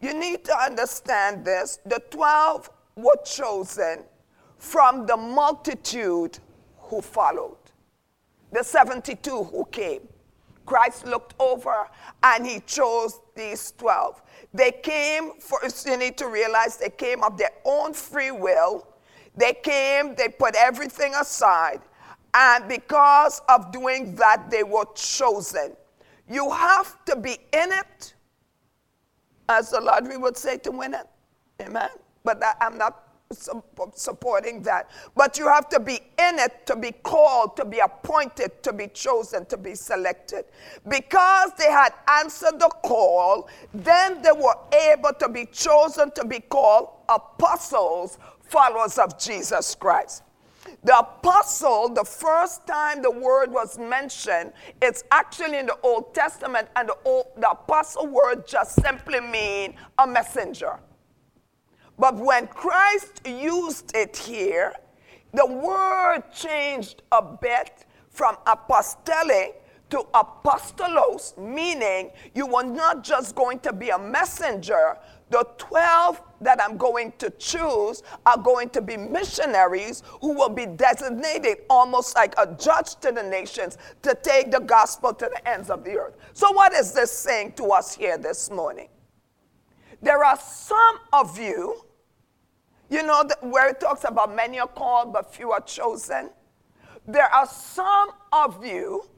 You 0.00 0.14
need 0.14 0.44
to 0.44 0.56
understand 0.56 1.44
this. 1.44 1.78
The 1.86 2.00
12 2.10 2.70
were 2.96 3.16
chosen 3.24 4.04
from 4.58 5.06
the 5.06 5.16
multitude 5.16 6.38
who 6.94 7.00
followed, 7.00 7.56
the 8.52 8.62
72 8.62 9.44
who 9.44 9.64
came. 9.72 10.06
Christ 10.64 11.04
looked 11.06 11.34
over 11.40 11.88
and 12.22 12.46
he 12.46 12.60
chose 12.60 13.20
these 13.34 13.72
12. 13.78 14.22
They 14.54 14.70
came, 14.70 15.32
for, 15.40 15.58
you 15.84 15.96
need 15.96 16.16
to 16.18 16.28
realize 16.28 16.76
they 16.76 16.90
came 16.90 17.24
of 17.24 17.36
their 17.36 17.50
own 17.64 17.92
free 17.92 18.30
will. 18.30 18.86
They 19.36 19.54
came, 19.54 20.14
they 20.14 20.28
put 20.28 20.54
everything 20.54 21.14
aside. 21.16 21.80
And 22.32 22.68
because 22.68 23.42
of 23.48 23.72
doing 23.72 24.14
that, 24.14 24.50
they 24.50 24.62
were 24.62 24.86
chosen. 24.94 25.76
You 26.30 26.50
have 26.50 27.04
to 27.06 27.16
be 27.16 27.32
in 27.52 27.72
it, 27.72 28.14
as 29.48 29.70
the 29.70 29.80
lottery 29.80 30.16
would 30.16 30.36
say, 30.36 30.58
to 30.58 30.70
win 30.70 30.94
it. 30.94 31.06
Amen. 31.60 31.90
But 32.22 32.40
that, 32.40 32.56
I'm 32.60 32.78
not 32.78 33.13
supporting 33.94 34.62
that. 34.62 34.90
But 35.14 35.38
you 35.38 35.48
have 35.48 35.68
to 35.70 35.80
be 35.80 35.94
in 35.94 36.38
it 36.38 36.66
to 36.66 36.76
be 36.76 36.92
called, 36.92 37.56
to 37.56 37.64
be 37.64 37.78
appointed, 37.78 38.62
to 38.62 38.72
be 38.72 38.88
chosen, 38.88 39.46
to 39.46 39.56
be 39.56 39.74
selected. 39.74 40.44
Because 40.88 41.52
they 41.58 41.70
had 41.70 41.92
answered 42.08 42.58
the 42.58 42.70
call, 42.82 43.48
then 43.72 44.22
they 44.22 44.32
were 44.32 44.56
able 44.90 45.12
to 45.18 45.28
be 45.28 45.46
chosen 45.46 46.10
to 46.12 46.24
be 46.24 46.40
called 46.40 46.88
apostles, 47.08 48.18
followers 48.42 48.98
of 48.98 49.18
Jesus 49.18 49.74
Christ. 49.74 50.22
The 50.82 50.98
apostle, 50.98 51.90
the 51.90 52.04
first 52.04 52.66
time 52.66 53.02
the 53.02 53.10
word 53.10 53.50
was 53.50 53.78
mentioned, 53.78 54.52
it's 54.80 55.04
actually 55.10 55.58
in 55.58 55.66
the 55.66 55.78
Old 55.82 56.14
Testament, 56.14 56.68
and 56.76 56.88
the, 56.88 56.96
old, 57.04 57.26
the 57.36 57.50
apostle 57.50 58.06
word 58.06 58.46
just 58.46 58.82
simply 58.82 59.20
mean 59.20 59.74
a 59.98 60.06
messenger. 60.06 60.78
But 61.98 62.16
when 62.16 62.46
Christ 62.48 63.26
used 63.26 63.94
it 63.94 64.16
here, 64.16 64.72
the 65.32 65.46
word 65.46 66.22
changed 66.32 67.02
a 67.12 67.22
bit 67.22 67.86
from 68.10 68.36
apostolic 68.46 69.60
to 69.90 69.98
apostolos, 70.14 71.36
meaning 71.38 72.10
you 72.34 72.46
were 72.46 72.64
not 72.64 73.04
just 73.04 73.34
going 73.34 73.60
to 73.60 73.72
be 73.72 73.90
a 73.90 73.98
messenger. 73.98 74.96
The 75.30 75.46
12 75.58 76.20
that 76.40 76.62
I'm 76.62 76.76
going 76.76 77.12
to 77.18 77.30
choose 77.30 78.02
are 78.26 78.38
going 78.38 78.70
to 78.70 78.82
be 78.82 78.96
missionaries 78.96 80.02
who 80.20 80.34
will 80.34 80.48
be 80.48 80.66
designated 80.66 81.58
almost 81.70 82.14
like 82.14 82.34
a 82.38 82.54
judge 82.54 82.96
to 82.96 83.12
the 83.12 83.22
nations 83.22 83.78
to 84.02 84.14
take 84.22 84.50
the 84.50 84.60
gospel 84.60 85.14
to 85.14 85.30
the 85.32 85.48
ends 85.48 85.70
of 85.70 85.84
the 85.84 85.96
earth. 85.98 86.16
So, 86.32 86.52
what 86.52 86.72
is 86.72 86.92
this 86.92 87.10
saying 87.10 87.52
to 87.52 87.66
us 87.66 87.94
here 87.94 88.18
this 88.18 88.50
morning? 88.50 88.88
There 90.04 90.22
are 90.22 90.38
some 90.38 90.98
of 91.14 91.38
you, 91.38 91.82
you 92.90 93.02
know, 93.02 93.24
where 93.40 93.70
it 93.70 93.80
talks 93.80 94.04
about 94.04 94.36
many 94.36 94.60
are 94.60 94.68
called, 94.68 95.14
but 95.14 95.34
few 95.34 95.50
are 95.50 95.62
chosen. 95.62 96.28
There 97.08 97.24
are 97.24 97.46
some 97.46 98.10
of 98.30 98.62
you 98.62 99.08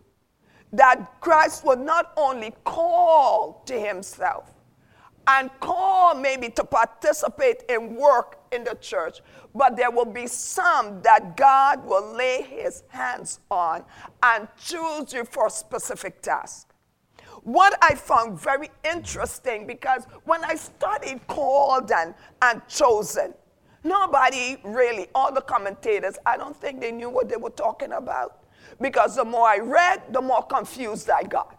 that 0.73 1.21
Christ 1.21 1.64
will 1.64 1.76
not 1.76 2.12
only 2.16 2.55
call 2.62 3.64
to 3.66 3.75
himself 3.76 4.52
and 5.26 5.50
call 5.59 6.14
maybe 6.14 6.50
to 6.50 6.62
participate 6.62 7.64
in 7.69 7.97
work 7.97 8.38
in 8.52 8.62
the 8.62 8.76
church, 8.81 9.23
but 9.57 9.76
there 9.76 9.90
will 9.90 10.05
be 10.05 10.28
some 10.28 11.02
that 11.02 11.37
God 11.37 11.85
will 11.85 12.14
lay 12.14 12.43
his 12.43 12.85
hands 12.90 13.40
on 13.50 13.83
and 14.23 14.47
choose 14.57 15.12
you 15.12 15.25
for 15.25 15.50
specific 15.50 16.23
task 16.23 16.75
what 17.47 17.79
I 17.81 17.95
found 17.95 18.41
very 18.41 18.71
interesting 18.83 19.69
because 19.69 20.05
when 20.25 20.43
I 20.43 20.57
studied 20.57 21.25
called 21.29 21.93
and, 21.93 22.12
and 22.43 22.61
chosen, 22.67 23.35
nobody 23.85 24.57
really, 24.65 25.07
all 25.15 25.33
the 25.33 25.43
commentators, 25.43 26.19
I 26.26 26.38
don't 26.38 26.57
think 26.57 26.81
they 26.81 26.91
knew 26.91 27.09
what 27.09 27.29
they 27.29 27.37
were 27.37 27.50
talking 27.50 27.93
about. 27.93 28.43
Because 28.81 29.15
the 29.15 29.25
more 29.25 29.47
I 29.47 29.59
read, 29.59 30.12
the 30.12 30.21
more 30.21 30.43
confused 30.43 31.09
I 31.09 31.23
got. 31.23 31.57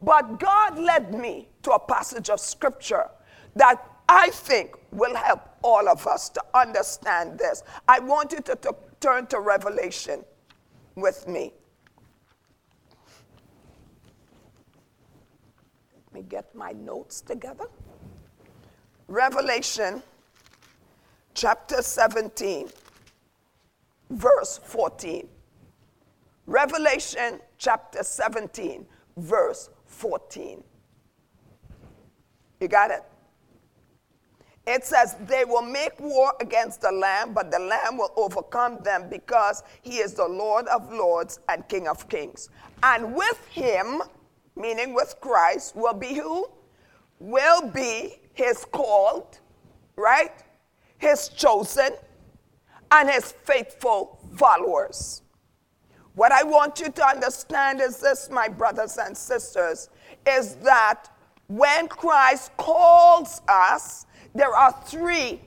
But 0.00 0.40
God 0.40 0.78
led 0.78 1.12
me 1.12 1.50
to 1.64 1.72
a 1.72 1.78
passage 1.78 2.30
of 2.30 2.40
scripture 2.40 3.10
that 3.54 3.86
I 4.08 4.30
think 4.30 4.76
will 4.92 5.14
help 5.14 5.42
all 5.60 5.90
of 5.90 6.06
us 6.06 6.30
to 6.30 6.42
understand 6.54 7.38
this. 7.38 7.62
I 7.86 7.98
want 7.98 8.32
you 8.32 8.40
to, 8.40 8.56
to 8.56 8.74
turn 9.00 9.26
to 9.26 9.40
Revelation 9.40 10.24
with 10.94 11.28
me. 11.28 11.52
Me 16.16 16.24
get 16.28 16.54
my 16.54 16.72
notes 16.72 17.20
together. 17.20 17.66
Revelation 19.06 20.02
chapter 21.34 21.82
17, 21.82 22.68
verse 24.10 24.58
14. 24.64 25.28
Revelation 26.46 27.40
chapter 27.58 28.02
17, 28.02 28.86
verse 29.18 29.68
14. 29.84 30.64
You 32.60 32.68
got 32.68 32.90
it? 32.90 33.02
It 34.66 34.84
says, 34.84 35.16
They 35.26 35.44
will 35.44 35.62
make 35.62 36.00
war 36.00 36.32
against 36.40 36.80
the 36.80 36.90
Lamb, 36.90 37.34
but 37.34 37.50
the 37.50 37.58
Lamb 37.58 37.98
will 37.98 38.12
overcome 38.16 38.78
them 38.82 39.08
because 39.10 39.62
he 39.82 39.98
is 39.98 40.14
the 40.14 40.26
Lord 40.26 40.66
of 40.68 40.90
lords 40.90 41.40
and 41.48 41.68
King 41.68 41.86
of 41.86 42.08
kings. 42.08 42.48
And 42.82 43.14
with 43.14 43.46
him 43.48 44.00
meaning 44.56 44.94
with 44.94 45.14
Christ, 45.20 45.76
will 45.76 45.94
be 45.94 46.14
who? 46.14 46.48
Will 47.20 47.70
be 47.70 48.16
his 48.32 48.64
called, 48.64 49.38
right? 49.96 50.32
His 50.98 51.28
chosen, 51.28 51.90
and 52.90 53.10
his 53.10 53.32
faithful 53.32 54.18
followers. 54.36 55.22
What 56.14 56.32
I 56.32 56.42
want 56.42 56.80
you 56.80 56.90
to 56.90 57.06
understand 57.06 57.80
is 57.80 57.98
this, 57.98 58.30
my 58.30 58.48
brothers 58.48 58.96
and 58.96 59.16
sisters, 59.16 59.90
is 60.26 60.56
that 60.56 61.04
when 61.48 61.88
Christ 61.88 62.56
calls 62.56 63.42
us, 63.48 64.06
there 64.34 64.54
are 64.54 64.72
three, 64.86 65.40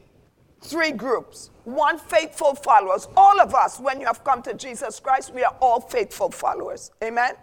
three 0.62 0.92
groups. 0.92 1.50
One, 1.64 1.98
faithful 1.98 2.56
followers. 2.56 3.08
All 3.16 3.40
of 3.40 3.54
us, 3.54 3.80
when 3.80 4.00
you 4.00 4.08
have 4.08 4.24
come 4.24 4.42
to 4.44 4.54
Jesus 4.54 5.00
Christ, 5.00 5.34
we 5.34 5.44
are 5.44 5.56
all 5.62 5.80
faithful 5.80 6.32
followers. 6.32 6.92
Amen? 7.04 7.34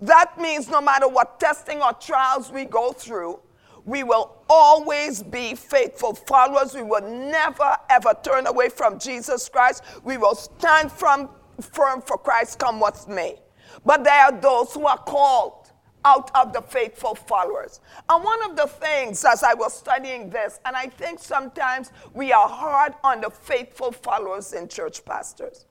That 0.00 0.38
means 0.40 0.68
no 0.68 0.80
matter 0.80 1.08
what 1.08 1.40
testing 1.40 1.82
or 1.82 1.92
trials 1.94 2.50
we 2.52 2.64
go 2.64 2.92
through, 2.92 3.40
we 3.84 4.02
will 4.02 4.36
always 4.48 5.22
be 5.22 5.54
faithful 5.54 6.14
followers. 6.14 6.74
We 6.74 6.82
will 6.82 7.02
never, 7.02 7.76
ever 7.88 8.14
turn 8.22 8.46
away 8.46 8.68
from 8.68 8.98
Jesus 8.98 9.48
Christ. 9.48 9.82
We 10.04 10.16
will 10.16 10.34
stand 10.34 10.92
from, 10.92 11.30
firm 11.60 12.02
for 12.02 12.18
Christ, 12.18 12.58
come 12.58 12.78
what 12.78 13.08
may. 13.08 13.38
But 13.84 14.04
there 14.04 14.26
are 14.26 14.32
those 14.32 14.72
who 14.74 14.86
are 14.86 14.98
called 14.98 15.59
out 16.04 16.30
of 16.34 16.52
the 16.52 16.62
faithful 16.62 17.14
followers. 17.14 17.80
And 18.08 18.24
one 18.24 18.42
of 18.50 18.56
the 18.56 18.66
things 18.66 19.24
as 19.24 19.42
I 19.42 19.54
was 19.54 19.72
studying 19.72 20.30
this, 20.30 20.60
and 20.64 20.76
I 20.76 20.86
think 20.86 21.18
sometimes 21.18 21.92
we 22.14 22.32
are 22.32 22.48
hard 22.48 22.94
on 23.04 23.20
the 23.20 23.30
faithful 23.30 23.92
followers 23.92 24.52
in 24.52 24.68
church 24.68 25.04
pastors. 25.04 25.66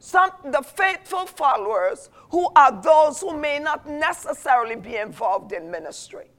Some 0.00 0.30
the 0.44 0.62
faithful 0.62 1.26
followers 1.26 2.08
who 2.30 2.48
are 2.54 2.80
those 2.80 3.20
who 3.20 3.36
may 3.36 3.58
not 3.58 3.88
necessarily 3.88 4.76
be 4.76 4.96
involved 4.96 5.52
in 5.52 5.70
ministry 5.70 6.30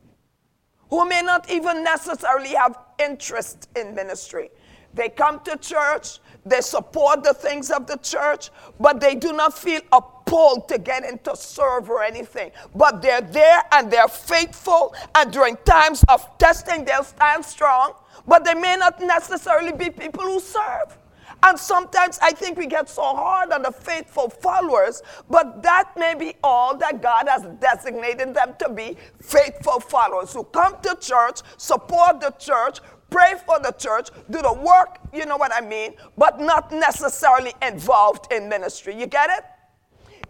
who 0.89 1.07
may 1.07 1.21
not 1.21 1.49
even 1.49 1.83
necessarily 1.83 2.49
have 2.49 2.77
interest 2.99 3.69
in 3.75 3.93
ministry. 3.93 4.49
They 4.93 5.09
come 5.09 5.39
to 5.41 5.55
church, 5.57 6.19
they 6.45 6.61
support 6.61 7.23
the 7.23 7.33
things 7.33 7.69
of 7.69 7.85
the 7.85 7.97
church, 7.97 8.49
but 8.79 8.99
they 8.99 9.15
do 9.15 9.33
not 9.33 9.55
feel 9.57 9.81
a 9.91 10.01
pull 10.29 10.61
to 10.61 10.77
get 10.77 11.03
into 11.03 11.35
serve 11.35 11.89
or 11.89 12.03
anything. 12.03 12.51
But 12.75 13.01
they're 13.01 13.21
there 13.21 13.63
and 13.71 13.91
they're 13.91 14.07
faithful, 14.07 14.93
and 15.15 15.33
during 15.33 15.57
times 15.65 16.03
of 16.07 16.25
testing, 16.37 16.85
they'll 16.85 17.03
stand 17.03 17.43
strong, 17.43 17.93
but 18.27 18.45
they 18.45 18.53
may 18.53 18.75
not 18.75 19.01
necessarily 19.01 19.73
be 19.73 19.89
people 19.89 20.23
who 20.23 20.39
serve. 20.39 20.97
And 21.41 21.57
sometimes 21.57 22.19
I 22.21 22.31
think 22.31 22.57
we 22.57 22.67
get 22.67 22.89
so 22.89 23.01
hard 23.01 23.51
on 23.51 23.63
the 23.63 23.71
faithful 23.71 24.29
followers, 24.29 25.01
but 25.29 25.63
that 25.63 25.91
may 25.97 26.13
be 26.13 26.35
all 26.43 26.77
that 26.77 27.01
God 27.01 27.27
has 27.27 27.45
designated 27.59 28.33
them 28.33 28.55
to 28.59 28.69
be 28.69 28.97
faithful 29.21 29.79
followers 29.79 30.33
who 30.33 30.43
come 30.43 30.75
to 30.81 30.97
church, 30.99 31.39
support 31.57 32.19
the 32.19 32.31
church, 32.31 32.79
pray 33.09 33.33
for 33.45 33.59
the 33.59 33.71
church, 33.71 34.09
do 34.29 34.41
the 34.41 34.53
work, 34.53 34.99
you 35.13 35.25
know 35.25 35.37
what 35.37 35.53
I 35.53 35.61
mean, 35.61 35.93
but 36.17 36.39
not 36.39 36.71
necessarily 36.71 37.53
involved 37.61 38.31
in 38.31 38.49
ministry. 38.49 38.99
You 38.99 39.07
get 39.07 39.29
it? 39.29 39.43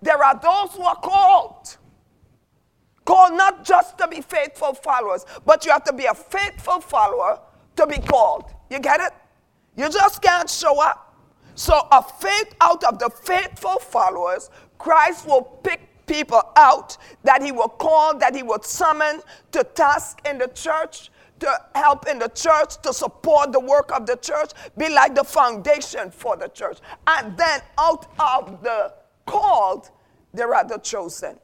There 0.02 0.24
are 0.24 0.40
those 0.40 0.76
who 0.76 0.84
are 0.84 0.96
called. 0.96 1.78
Called 3.06 3.34
not 3.34 3.66
just 3.66 3.98
to 3.98 4.08
be 4.08 4.22
faithful 4.22 4.74
followers, 4.74 5.26
but 5.46 5.66
you 5.66 5.72
have 5.72 5.84
to 5.86 5.94
be 5.94 6.06
a 6.06 6.14
faithful 6.14 6.80
follower 6.80 7.40
to 7.76 7.88
be 7.88 7.98
called. 7.98 8.46
You 8.70 8.80
get 8.80 9.00
it? 9.00 9.14
You 9.76 9.90
just 9.90 10.22
can't 10.22 10.50
show 10.50 10.82
up. 10.82 11.18
So, 11.56 11.88
a 11.92 12.04
faith 12.04 12.56
out 12.62 12.84
of 12.84 13.00
the 13.00 13.10
faithful 13.10 13.80
followers, 13.80 14.50
Christ 14.78 15.28
will 15.28 15.42
pick 15.42 15.82
people 16.06 16.42
out 16.56 16.98
that 17.24 17.42
he 17.42 17.52
will 17.52 17.68
call, 17.70 18.18
that 18.18 18.36
he 18.36 18.44
will 18.44 18.62
summon 18.62 19.22
to 19.52 19.64
task 19.64 20.22
in 20.26 20.38
the 20.38 20.48
church, 20.48 21.12
to 21.40 21.62
help 21.76 22.08
in 22.08 22.20
the 22.20 22.30
church, 22.30 22.82
to 22.82 22.94
support 22.94 23.52
the 23.52 23.60
work 23.60 23.92
of 23.94 24.06
the 24.06 24.16
church, 24.18 24.52
be 24.78 24.90
like 24.90 25.16
the 25.16 25.24
foundation 25.24 26.12
for 26.12 26.36
the 26.36 26.48
church. 26.48 26.80
And 27.08 27.38
then 27.38 27.62
out 27.78 28.08
of 28.20 28.62
the 28.64 28.94
called, 29.26 29.92
there 30.34 30.54
are 30.54 30.68
the 30.68 30.78
chosen. 30.78 31.40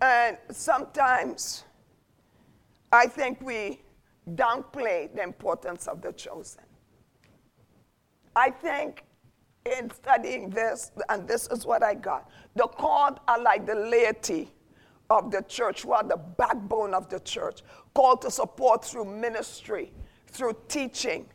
And 0.00 0.38
sometimes 0.50 1.64
I 2.92 3.06
think 3.06 3.40
we 3.40 3.82
downplay 4.34 5.14
the 5.14 5.22
importance 5.22 5.86
of 5.86 6.00
the 6.00 6.12
chosen. 6.12 6.62
I 8.34 8.50
think 8.50 9.04
in 9.66 9.90
studying 9.90 10.48
this, 10.50 10.90
and 11.08 11.28
this 11.28 11.46
is 11.48 11.66
what 11.66 11.82
I 11.82 11.94
got 11.94 12.30
the 12.56 12.66
called 12.66 13.20
are 13.28 13.40
like 13.40 13.66
the 13.66 13.74
laity 13.74 14.50
of 15.10 15.30
the 15.30 15.42
church, 15.42 15.82
who 15.82 15.92
are 15.92 16.04
the 16.04 16.16
backbone 16.16 16.94
of 16.94 17.08
the 17.08 17.18
church, 17.20 17.62
called 17.94 18.22
to 18.22 18.30
support 18.30 18.84
through 18.84 19.04
ministry, 19.04 19.92
through 20.28 20.56
teaching, 20.68 21.26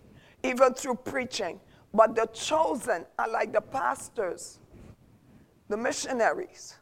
even 0.43 0.74
through 0.74 0.95
preaching. 0.95 1.60
But 1.93 2.15
the 2.15 2.26
chosen 2.28 3.06
are 3.19 3.30
like 3.30 3.54
the 3.54 3.62
pastors, 3.62 4.60
the 5.69 5.78
missionaries, 5.78 6.75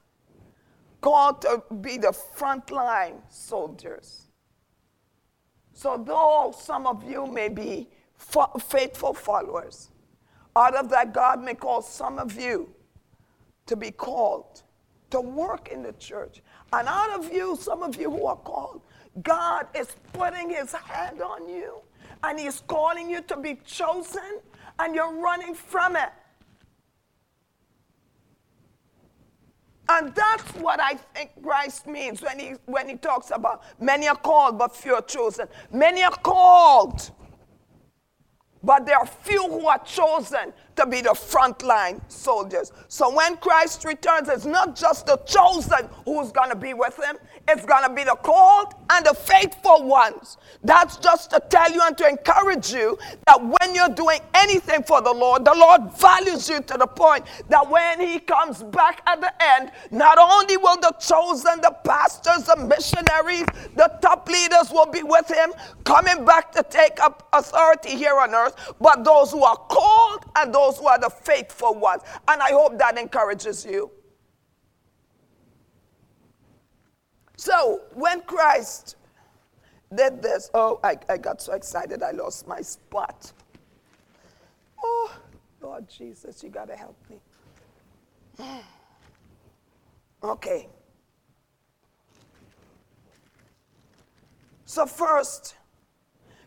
called 1.02 1.41
to 1.41 1.63
be 1.82 1.98
the 1.98 2.15
frontline 2.36 3.22
soldiers 3.30 4.24
so, 5.74 5.98
though 5.98 6.54
some 6.58 6.86
of 6.86 7.04
you 7.04 7.26
may 7.26 7.50
be 7.50 7.89
faithful 8.17 9.13
followers, 9.13 9.89
out 10.56 10.76
of 10.76 10.89
that, 10.89 11.13
God 11.13 11.43
may 11.43 11.56
call 11.56 11.82
some 11.82 12.19
of 12.19 12.39
you 12.39 12.69
to 13.65 13.76
be 13.76 13.89
called 13.91 14.62
to 15.10 15.19
work 15.19 15.69
in 15.69 15.82
the 15.82 15.93
church. 15.93 16.41
And 16.72 16.88
out 16.88 17.10
of 17.10 17.34
you, 17.34 17.58
some 17.60 17.82
of 17.82 17.96
you 17.96 18.12
who 18.12 18.26
are 18.26 18.38
called, 18.38 18.82
God 19.24 19.67
is 19.76 19.96
putting 20.13 20.50
his 20.50 20.72
hand 20.74 21.22
on 21.22 21.50
you 21.50 21.82
and 22.24 22.39
he's 22.39 22.62
calling 22.67 23.10
you 23.10 23.22
to 23.24 23.36
be 23.36 23.60
chosen, 23.65 24.39
and 24.80 24.96
you're 24.96 25.13
running 25.13 25.54
from 25.54 25.98
it. 25.98 26.10
And 29.95 30.13
that's 30.15 30.51
what 30.53 30.79
I 30.79 30.95
think 30.95 31.29
Christ 31.43 31.86
means 31.86 32.19
when 32.23 32.39
he, 32.39 32.53
when 32.65 32.89
he 32.89 32.95
talks 32.95 33.29
about 33.29 33.62
many 33.79 34.08
are 34.08 34.15
called, 34.15 34.58
but 34.58 34.75
few 34.75 34.95
are 34.95 35.03
chosen. 35.03 35.47
Many 35.71 36.03
are 36.03 36.10
called, 36.10 37.12
but 38.63 38.88
there 38.88 38.97
are 38.97 39.06
few 39.06 39.43
who 39.43 39.67
are 39.67 39.77
chosen 39.86 40.51
to 40.75 40.86
be 40.86 41.01
the 41.01 41.09
frontline 41.09 42.01
soldiers. 42.09 42.71
So 42.88 43.13
when 43.13 43.38
Christ 43.38 43.86
returns, 43.86 44.29
it's 44.29 44.45
not 44.45 44.75
just 44.75 45.05
the 45.05 45.17
chosen 45.17 45.89
who's 46.05 46.31
going 46.31 46.49
to 46.49 46.55
be 46.55 46.73
with 46.73 46.97
him, 46.97 47.17
it's 47.47 47.65
going 47.65 47.83
to 47.83 47.93
be 47.93 48.03
the 48.03 48.15
called 48.23 48.73
and 48.89 49.05
the 49.05 49.13
faithful 49.13 49.83
ones. 49.83 50.38
That's 50.63 50.97
just 50.97 51.31
to 51.31 51.41
tell 51.49 51.71
you 51.71 51.81
and 51.83 51.97
to 51.97 52.07
encourage 52.07 52.71
you 52.71 52.97
that 53.27 53.41
when 53.41 53.75
you're 53.75 53.89
doing 53.89 54.19
anything 54.33 54.83
for 54.83 55.01
the 55.01 55.12
Lord, 55.12 55.43
the 55.43 55.53
Lord 55.53 55.91
values 55.93 56.49
you 56.49 56.62
to 56.62 56.77
the 56.77 56.88
point 56.88 57.25
that 57.49 57.69
when 57.69 57.99
he 57.99 58.19
comes 58.19 58.63
back 58.63 59.01
at 59.07 59.19
the 59.19 59.31
end, 59.43 59.71
not 59.91 60.17
only 60.17 60.57
will 60.57 60.77
the 60.77 60.93
chosen, 60.99 61.59
the 61.62 61.75
pastors, 61.83 62.45
the 62.45 62.55
missionaries, 62.65 63.45
the 63.75 63.91
top 64.01 64.27
leaders 64.29 64.71
will 64.71 64.86
be 64.86 65.03
with 65.03 65.27
him, 65.27 65.53
coming 65.83 66.25
back 66.25 66.51
to 66.53 66.63
take 66.69 66.99
up 67.01 67.27
authority 67.33 67.91
here 67.91 68.17
on 68.17 68.33
earth, 68.33 68.73
but 68.79 69.03
those 69.03 69.31
who 69.31 69.43
are 69.43 69.57
called 69.57 70.25
and 70.38 70.53
those 70.53 70.62
those 70.63 70.78
who 70.78 70.88
are 70.88 70.99
the 70.99 71.10
faithful 71.10 71.73
ones. 71.76 72.02
And 72.28 72.41
I 72.41 72.52
hope 72.52 72.78
that 72.80 72.97
encourages 72.97 73.65
you. 73.65 73.91
So 77.38 77.82
when 77.93 78.21
Christ 78.21 78.95
did 79.93 80.21
this, 80.21 80.49
oh, 80.54 80.80
I, 80.84 80.97
I 81.10 81.17
got 81.17 81.41
so 81.41 81.54
excited 81.54 82.02
I 82.02 82.12
lost 82.12 82.47
my 82.47 82.62
spot. 82.62 83.32
Oh, 84.82 85.15
Lord 85.62 85.89
Jesus, 85.89 86.43
you 86.43 86.49
got 86.49 86.67
to 86.67 86.76
help 86.76 86.97
me. 87.10 87.19
Okay. 90.23 90.69
So, 94.63 94.86
first, 94.86 95.56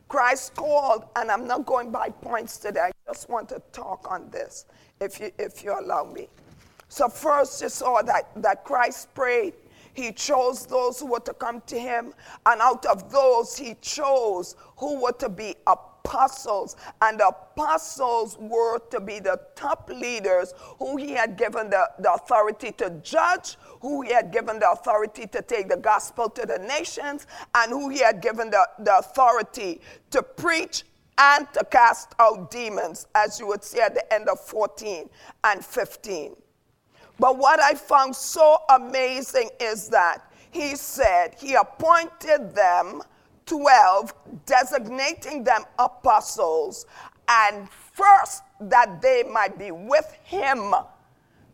Christ 0.08 0.54
called, 0.54 1.04
and 1.14 1.30
I'm 1.30 1.46
not 1.46 1.66
going 1.66 1.90
by 1.90 2.08
points 2.08 2.56
today. 2.56 2.90
Just 3.06 3.28
want 3.28 3.48
to 3.50 3.62
talk 3.72 4.10
on 4.10 4.28
this, 4.30 4.66
if 5.00 5.20
you, 5.20 5.30
if 5.38 5.62
you 5.62 5.78
allow 5.78 6.04
me. 6.04 6.28
So, 6.88 7.08
first, 7.08 7.62
you 7.62 7.68
saw 7.68 8.02
that, 8.02 8.30
that 8.36 8.64
Christ 8.64 9.14
prayed. 9.14 9.54
He 9.94 10.12
chose 10.12 10.66
those 10.66 11.00
who 11.00 11.06
were 11.06 11.20
to 11.20 11.32
come 11.32 11.62
to 11.68 11.78
him, 11.78 12.12
and 12.44 12.60
out 12.60 12.84
of 12.84 13.10
those, 13.10 13.56
he 13.56 13.76
chose 13.80 14.56
who 14.76 15.00
were 15.00 15.12
to 15.12 15.28
be 15.28 15.54
apostles 15.66 16.76
and 17.02 17.20
apostles 17.20 18.36
were 18.38 18.78
to 18.90 19.00
be 19.00 19.18
the 19.18 19.40
top 19.56 19.90
leaders 19.92 20.54
who 20.78 20.96
he 20.96 21.12
had 21.12 21.36
given 21.36 21.68
the, 21.70 21.88
the 21.98 22.12
authority 22.12 22.72
to 22.72 22.90
judge, 23.02 23.56
who 23.80 24.02
he 24.02 24.12
had 24.12 24.30
given 24.30 24.58
the 24.60 24.70
authority 24.70 25.26
to 25.26 25.42
take 25.42 25.68
the 25.68 25.76
gospel 25.76 26.28
to 26.30 26.46
the 26.46 26.58
nations, 26.58 27.26
and 27.54 27.70
who 27.72 27.88
he 27.88 27.98
had 27.98 28.20
given 28.20 28.50
the, 28.50 28.68
the 28.78 28.98
authority 28.98 29.80
to 30.10 30.22
preach 30.22 30.84
and 31.18 31.46
to 31.54 31.64
cast 31.64 32.14
out 32.18 32.50
demons, 32.50 33.06
as 33.14 33.40
you 33.40 33.46
would 33.46 33.64
see 33.64 33.80
at 33.80 33.94
the 33.94 34.12
end 34.12 34.28
of 34.28 34.40
14 34.40 35.08
and 35.44 35.64
15. 35.64 36.36
But 37.18 37.38
what 37.38 37.60
I 37.60 37.74
found 37.74 38.14
so 38.14 38.58
amazing 38.70 39.50
is 39.58 39.88
that 39.88 40.30
he 40.50 40.76
said 40.76 41.34
he 41.38 41.54
appointed 41.54 42.54
them 42.54 43.02
12, 43.46 44.14
designating 44.44 45.44
them 45.44 45.62
apostles, 45.78 46.86
and 47.28 47.68
first 47.70 48.42
that 48.60 49.00
they 49.00 49.22
might 49.22 49.58
be 49.58 49.70
with 49.70 50.12
him. 50.24 50.74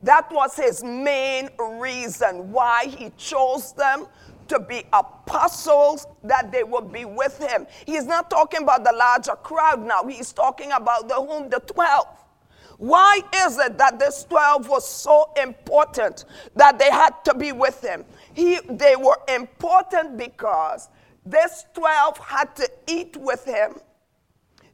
That 0.03 0.33
was 0.33 0.57
his 0.57 0.83
main 0.83 1.48
reason 1.59 2.51
why 2.51 2.87
he 2.87 3.11
chose 3.16 3.72
them 3.72 4.07
to 4.53 4.61
be 4.61 4.85
apostles, 4.93 6.07
that 6.23 6.53
they 6.53 6.62
would 6.62 6.93
be 6.93 7.07
with 7.07 7.38
him. 7.38 7.67
He's 7.87 8.05
not 8.05 8.29
talking 8.29 8.62
about 8.62 8.85
the 8.85 8.93
larger 8.93 9.35
crowd 9.37 9.85
now, 9.85 10.05
he's 10.07 10.33
talking 10.33 10.73
about 10.73 11.09
the 11.09 11.15
whom 11.15 11.49
the 11.49 11.61
12. 11.61 12.07
Why 12.77 13.21
is 13.47 13.59
it 13.59 13.79
that 13.79 13.99
this 13.99 14.25
12 14.25 14.69
was 14.69 14.87
so 14.87 15.31
important 15.41 16.27
that 16.57 16.79
they 16.79 16.91
had 16.91 17.15
to 17.25 17.35
be 17.35 17.53
with 17.53 17.81
him? 17.81 18.05
He, 18.35 18.59
they 18.69 18.97
were 18.97 19.19
important 19.29 20.19
because 20.19 20.88
this 21.25 21.65
12 21.75 22.19
had 22.19 22.55
to 22.57 22.69
eat 22.88 23.17
with 23.17 23.45
him, 23.45 23.77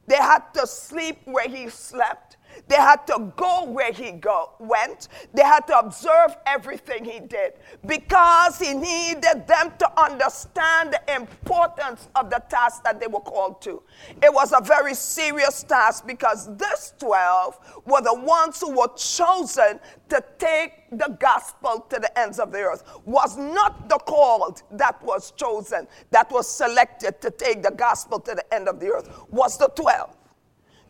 they 0.07 0.17
had 0.17 0.53
to 0.55 0.67
sleep 0.67 1.19
where 1.25 1.47
he 1.47 1.69
slept, 1.69 2.28
they 2.67 2.75
had 2.75 3.07
to 3.07 3.31
go 3.35 3.63
where 3.65 3.91
he 3.91 4.11
go, 4.11 4.51
went. 4.59 5.07
They 5.33 5.43
had 5.43 5.67
to 5.67 5.77
observe 5.77 6.35
everything 6.45 7.05
he 7.05 7.19
did 7.19 7.53
because 7.85 8.59
he 8.59 8.73
needed 8.73 9.47
them 9.47 9.73
to 9.79 10.01
understand 10.01 10.93
the 10.93 11.15
importance 11.15 12.07
of 12.15 12.29
the 12.29 12.41
task 12.49 12.83
that 12.83 12.99
they 12.99 13.07
were 13.07 13.19
called 13.19 13.61
to. 13.63 13.81
It 14.21 14.33
was 14.33 14.53
a 14.53 14.61
very 14.61 14.93
serious 14.93 15.63
task 15.63 16.05
because 16.05 16.55
this 16.57 16.93
12 16.99 17.81
were 17.85 18.01
the 18.01 18.13
ones 18.13 18.59
who 18.59 18.71
were 18.71 18.89
chosen 18.95 19.79
to 20.09 20.23
take 20.37 20.73
the 20.91 21.15
gospel 21.19 21.85
to 21.89 21.99
the 21.99 22.19
ends 22.19 22.39
of 22.39 22.51
the 22.51 22.59
earth. 22.59 22.83
Was 23.05 23.37
not 23.37 23.89
the 23.89 23.97
called 23.99 24.63
that 24.71 25.01
was 25.03 25.31
chosen, 25.31 25.87
that 26.11 26.31
was 26.31 26.49
selected 26.49 27.21
to 27.21 27.31
take 27.31 27.63
the 27.63 27.71
gospel 27.71 28.19
to 28.19 28.35
the 28.35 28.53
end 28.53 28.67
of 28.67 28.79
the 28.79 28.87
earth, 28.87 29.09
was 29.29 29.57
the 29.57 29.67
12. 29.69 30.15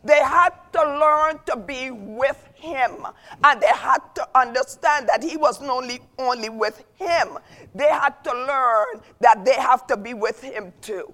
They 0.02 0.18
had 0.18 0.50
to 0.72 0.82
learn 0.82 1.40
to 1.46 1.56
be 1.56 1.90
with 1.90 2.48
him. 2.54 3.06
And 3.44 3.60
they 3.60 3.66
had 3.68 3.98
to 4.14 4.28
understand 4.34 5.08
that 5.08 5.22
he 5.22 5.36
was 5.36 5.60
not 5.60 5.70
only, 5.70 6.00
only 6.18 6.48
with 6.48 6.82
him, 6.94 7.38
they 7.74 7.88
had 7.88 8.22
to 8.24 8.32
learn 8.32 9.02
that 9.20 9.44
they 9.44 9.54
have 9.54 9.86
to 9.88 9.96
be 9.96 10.14
with 10.14 10.42
him 10.42 10.72
too. 10.80 11.12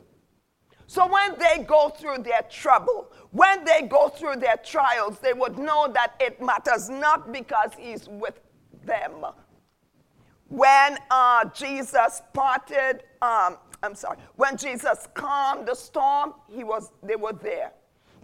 So 0.87 1.07
when 1.07 1.37
they 1.39 1.65
go 1.65 1.89
through 1.89 2.19
their 2.19 2.43
trouble, 2.49 3.11
when 3.33 3.65
they 3.65 3.83
go 3.83 4.09
through 4.09 4.37
their 4.37 4.57
trials, 4.57 5.19
they 5.19 5.33
would 5.33 5.59
know 5.59 5.91
that 5.93 6.15
it 6.21 6.41
matters 6.41 6.89
not 6.89 7.33
because 7.33 7.73
he's 7.77 8.09
with 8.09 8.39
them. 8.85 9.27
When 10.49 10.97
uh, 11.11 11.47
Jesus 11.47 12.23
parted, 12.33 13.03
um, 13.21 13.57
I'm 13.83 13.97
sorry, 13.97 14.19
when 14.37 14.57
Jesus 14.57 15.09
calmed 15.13 15.67
the 15.67 15.75
storm, 15.75 16.35
he 16.49 16.63
was, 16.63 16.93
they 17.03 17.17
were 17.17 17.33
there. 17.33 17.73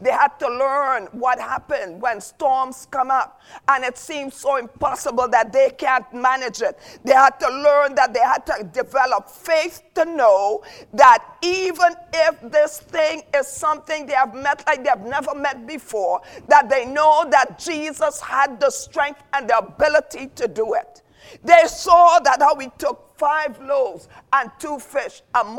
They 0.03 0.11
had 0.11 0.37
to 0.41 0.49
learn 0.49 1.07
what 1.12 1.38
happened 1.38 2.03
when 2.03 2.21
storms 2.21 2.88
come 2.91 3.11
up 3.11 3.41
and 3.69 3.85
it 3.85 3.97
seems 3.97 4.35
so 4.35 4.57
impossible 4.57 5.29
that 5.29 5.53
they 5.53 5.71
can't 5.71 6.12
manage 6.12 6.61
it. 6.61 6.77
They 7.05 7.12
had 7.12 7.38
to 7.38 7.49
learn 7.49 7.95
that 7.95 8.12
they 8.12 8.21
had 8.21 8.45
to 8.47 8.65
develop 8.65 9.31
faith 9.31 9.81
to 9.95 10.05
know 10.05 10.65
that 10.95 11.25
even 11.41 11.95
if 12.12 12.41
this 12.51 12.81
thing 12.81 13.23
is 13.33 13.47
something 13.47 14.07
they 14.07 14.15
have 14.15 14.35
met 14.35 14.65
like 14.67 14.83
they 14.83 14.91
have 14.91 15.07
never 15.07 15.37
met 15.37 15.69
before, 15.69 16.21
that 16.49 16.69
they 16.69 16.85
know 16.85 17.25
that 17.31 17.61
Jesus 17.61 18.21
had 18.21 18.59
the 18.59 18.71
strength 18.71 19.23
and 19.33 19.49
the 19.49 19.59
ability 19.59 20.31
to 20.35 20.49
do 20.49 20.75
it. 20.75 21.03
They 21.45 21.62
saw 21.67 22.19
that 22.19 22.41
how 22.41 22.57
he 22.57 22.71
took 22.77 23.17
five 23.17 23.61
loaves 23.61 24.09
and 24.33 24.51
two 24.59 24.81
fish 24.81 25.23
and 25.33 25.57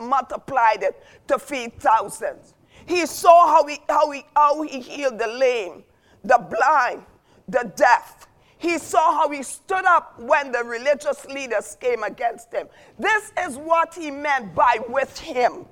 multiplied 0.00 0.82
it 0.82 1.00
to 1.28 1.38
feed 1.38 1.78
thousands. 1.80 2.54
He 2.88 3.04
saw 3.04 3.46
how 3.46 3.66
he, 3.66 3.78
how 3.86 4.10
he, 4.10 4.24
how 4.34 4.62
he 4.62 4.80
healed 4.80 5.18
the 5.18 5.26
lame, 5.26 5.84
the 6.24 6.38
blind, 6.38 7.02
the 7.46 7.70
deaf. 7.76 8.26
He 8.56 8.78
saw 8.78 9.12
how 9.12 9.28
he 9.28 9.42
stood 9.42 9.84
up 9.84 10.18
when 10.18 10.50
the 10.52 10.64
religious 10.64 11.26
leaders 11.26 11.76
came 11.78 12.02
against 12.02 12.50
him. 12.52 12.66
This 12.98 13.30
is 13.38 13.58
what 13.58 13.94
he 13.94 14.10
meant 14.10 14.54
by 14.54 14.78
with 14.88 15.18
him. 15.18 15.66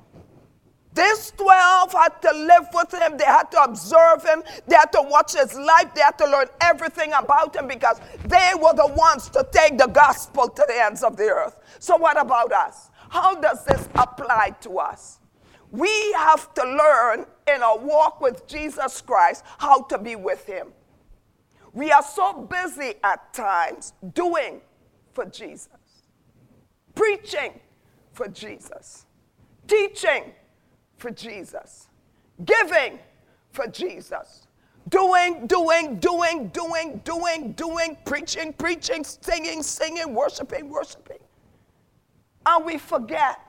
These 0.93 1.33
12 1.39 1.93
had 1.93 2.21
to 2.23 2.33
live 2.33 2.69
with 2.75 2.93
him. 2.93 3.17
They 3.17 3.25
had 3.25 3.51
to 3.51 3.63
observe 3.63 4.23
him. 4.23 4.43
They 4.67 4.77
had 4.77 4.93
to 4.93 5.03
watch 5.03 5.35
his 5.35 5.55
life. 5.55 5.95
They 5.95 6.03
had 6.03 6.19
to 6.19 6.27
learn 6.27 6.47
everything 6.61 7.13
about 7.15 7.57
him 7.57 7.67
because 7.67 7.99
they 8.27 8.53
were 8.61 8.75
the 8.75 8.93
ones 8.95 9.31
to 9.31 9.47
take 9.53 9.79
the 9.79 9.89
gospel 9.89 10.49
to 10.49 10.65
the 10.69 10.85
ends 10.85 11.03
of 11.03 11.17
the 11.17 11.25
earth. 11.25 11.59
So, 11.79 11.97
what 11.97 12.21
about 12.21 12.53
us? 12.53 12.91
How 13.09 13.35
does 13.35 13.65
this 13.65 13.89
apply 13.95 14.57
to 14.61 14.79
us? 14.79 15.19
We 15.77 16.13
have 16.15 16.55
to 16.55 16.65
learn 16.65 17.27
in 17.47 17.63
our 17.63 17.79
walk 17.79 18.23
with 18.23 18.47
Jesus 18.47 19.03
Christ 19.03 19.45
how 19.59 19.83
to 19.83 19.99
be 19.99 20.17
with 20.17 20.47
Him. 20.47 20.69
We 21.75 21.93
are 21.93 22.03
so 22.03 22.33
busy 22.33 22.95
at 23.05 23.35
times 23.35 23.93
doing 24.15 24.63
for 25.13 25.27
Jesus, 25.27 25.69
preaching 26.95 27.61
for 28.15 28.27
Jesus, 28.29 29.05
teaching 29.69 30.33
for 30.97 31.11
Jesus, 31.11 31.89
giving 32.47 32.99
for 33.51 33.67
Jesus, 33.67 34.47
doing, 34.89 35.47
doing, 35.47 35.97
doing, 35.99 36.49
doing, 36.49 37.03
doing, 37.05 37.53
doing, 37.53 37.97
preaching, 38.07 38.55
preaching, 38.55 39.05
singing, 39.05 39.63
singing, 39.63 40.15
worshiping, 40.15 40.71
worshiping. 40.71 41.19
And 42.47 42.65
we 42.65 42.79
forget 42.79 43.46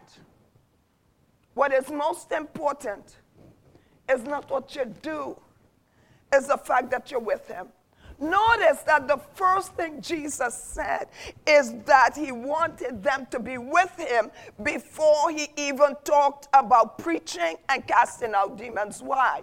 what 1.57 1.73
is 1.73 1.89
most 1.89 2.31
important 2.31 3.17
is 4.07 4.23
not 4.23 4.47
what 4.51 4.75
you 4.75 4.85
do, 5.01 5.35
is 6.35 6.45
the 6.45 6.57
fact 6.57 6.91
that 6.91 7.09
you're 7.09 7.19
with 7.19 7.47
him. 7.47 7.69
Notice 8.19 8.81
that 8.83 9.07
the 9.07 9.17
first 9.33 9.73
thing 9.73 9.99
Jesus 9.99 10.53
said 10.53 11.07
is 11.47 11.73
that 11.85 12.15
he 12.15 12.31
wanted 12.31 13.01
them 13.01 13.25
to 13.31 13.39
be 13.39 13.57
with 13.57 13.91
him 13.97 14.29
before 14.61 15.31
he 15.31 15.47
even 15.57 15.95
talked 16.03 16.47
about 16.53 16.99
preaching 16.99 17.55
and 17.69 17.87
casting 17.87 18.35
out 18.35 18.55
demons. 18.55 19.01
Why? 19.01 19.41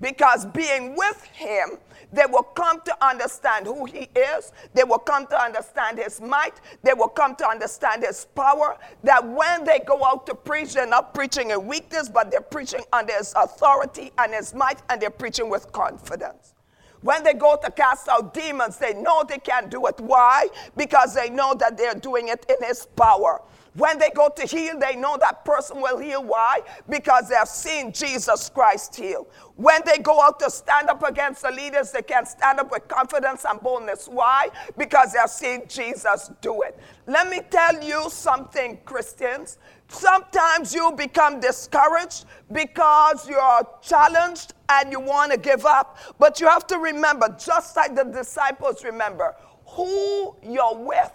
Because 0.00 0.46
being 0.46 0.94
with 0.96 1.22
him, 1.24 1.78
they 2.12 2.24
will 2.26 2.42
come 2.42 2.80
to 2.82 3.06
understand 3.06 3.66
who 3.66 3.84
he 3.84 4.08
is. 4.14 4.52
They 4.72 4.84
will 4.84 4.98
come 4.98 5.26
to 5.26 5.40
understand 5.40 5.98
his 5.98 6.20
might. 6.20 6.54
They 6.82 6.94
will 6.94 7.08
come 7.08 7.34
to 7.36 7.46
understand 7.46 8.04
his 8.04 8.24
power. 8.24 8.78
That 9.02 9.26
when 9.26 9.64
they 9.64 9.80
go 9.80 10.04
out 10.04 10.26
to 10.26 10.34
preach, 10.34 10.74
they're 10.74 10.86
not 10.86 11.12
preaching 11.12 11.50
in 11.50 11.66
weakness, 11.66 12.08
but 12.08 12.30
they're 12.30 12.40
preaching 12.40 12.82
under 12.92 13.12
his 13.12 13.34
authority 13.36 14.12
and 14.18 14.32
his 14.32 14.54
might, 14.54 14.80
and 14.88 15.00
they're 15.00 15.10
preaching 15.10 15.50
with 15.50 15.70
confidence. 15.72 16.54
When 17.00 17.22
they 17.22 17.34
go 17.34 17.56
to 17.62 17.70
cast 17.70 18.08
out 18.08 18.34
demons, 18.34 18.78
they 18.78 18.94
know 18.94 19.22
they 19.22 19.38
can't 19.38 19.70
do 19.70 19.86
it. 19.86 20.00
Why? 20.00 20.48
Because 20.76 21.14
they 21.14 21.30
know 21.30 21.54
that 21.54 21.76
they're 21.76 21.94
doing 21.94 22.28
it 22.28 22.44
in 22.48 22.66
his 22.66 22.86
power. 22.96 23.42
When 23.74 23.98
they 23.98 24.10
go 24.10 24.28
to 24.28 24.46
heal, 24.46 24.78
they 24.78 24.96
know 24.96 25.16
that 25.20 25.44
person 25.44 25.80
will 25.80 25.98
heal. 25.98 26.24
Why? 26.24 26.60
Because 26.88 27.28
they 27.28 27.36
have 27.36 27.48
seen 27.48 27.92
Jesus 27.92 28.48
Christ 28.48 28.96
heal. 28.96 29.26
When 29.56 29.80
they 29.84 29.98
go 29.98 30.20
out 30.20 30.40
to 30.40 30.50
stand 30.50 30.88
up 30.88 31.02
against 31.02 31.42
the 31.42 31.50
leaders, 31.50 31.92
they 31.92 32.02
can 32.02 32.26
stand 32.26 32.60
up 32.60 32.70
with 32.70 32.88
confidence 32.88 33.44
and 33.48 33.60
boldness. 33.60 34.08
Why? 34.08 34.48
Because 34.76 35.12
they 35.12 35.18
have 35.18 35.30
seen 35.30 35.68
Jesus 35.68 36.30
do 36.40 36.62
it. 36.62 36.78
Let 37.06 37.28
me 37.28 37.40
tell 37.50 37.82
you 37.82 38.08
something, 38.10 38.78
Christians. 38.84 39.58
Sometimes 39.88 40.74
you 40.74 40.92
become 40.92 41.40
discouraged 41.40 42.26
because 42.52 43.28
you're 43.28 43.68
challenged 43.80 44.54
and 44.68 44.92
you 44.92 45.00
want 45.00 45.32
to 45.32 45.38
give 45.38 45.64
up. 45.64 45.98
But 46.18 46.40
you 46.40 46.46
have 46.46 46.66
to 46.68 46.78
remember, 46.78 47.34
just 47.38 47.76
like 47.76 47.94
the 47.94 48.04
disciples 48.04 48.84
remember, 48.84 49.34
who 49.66 50.36
you're 50.42 50.76
with 50.76 51.12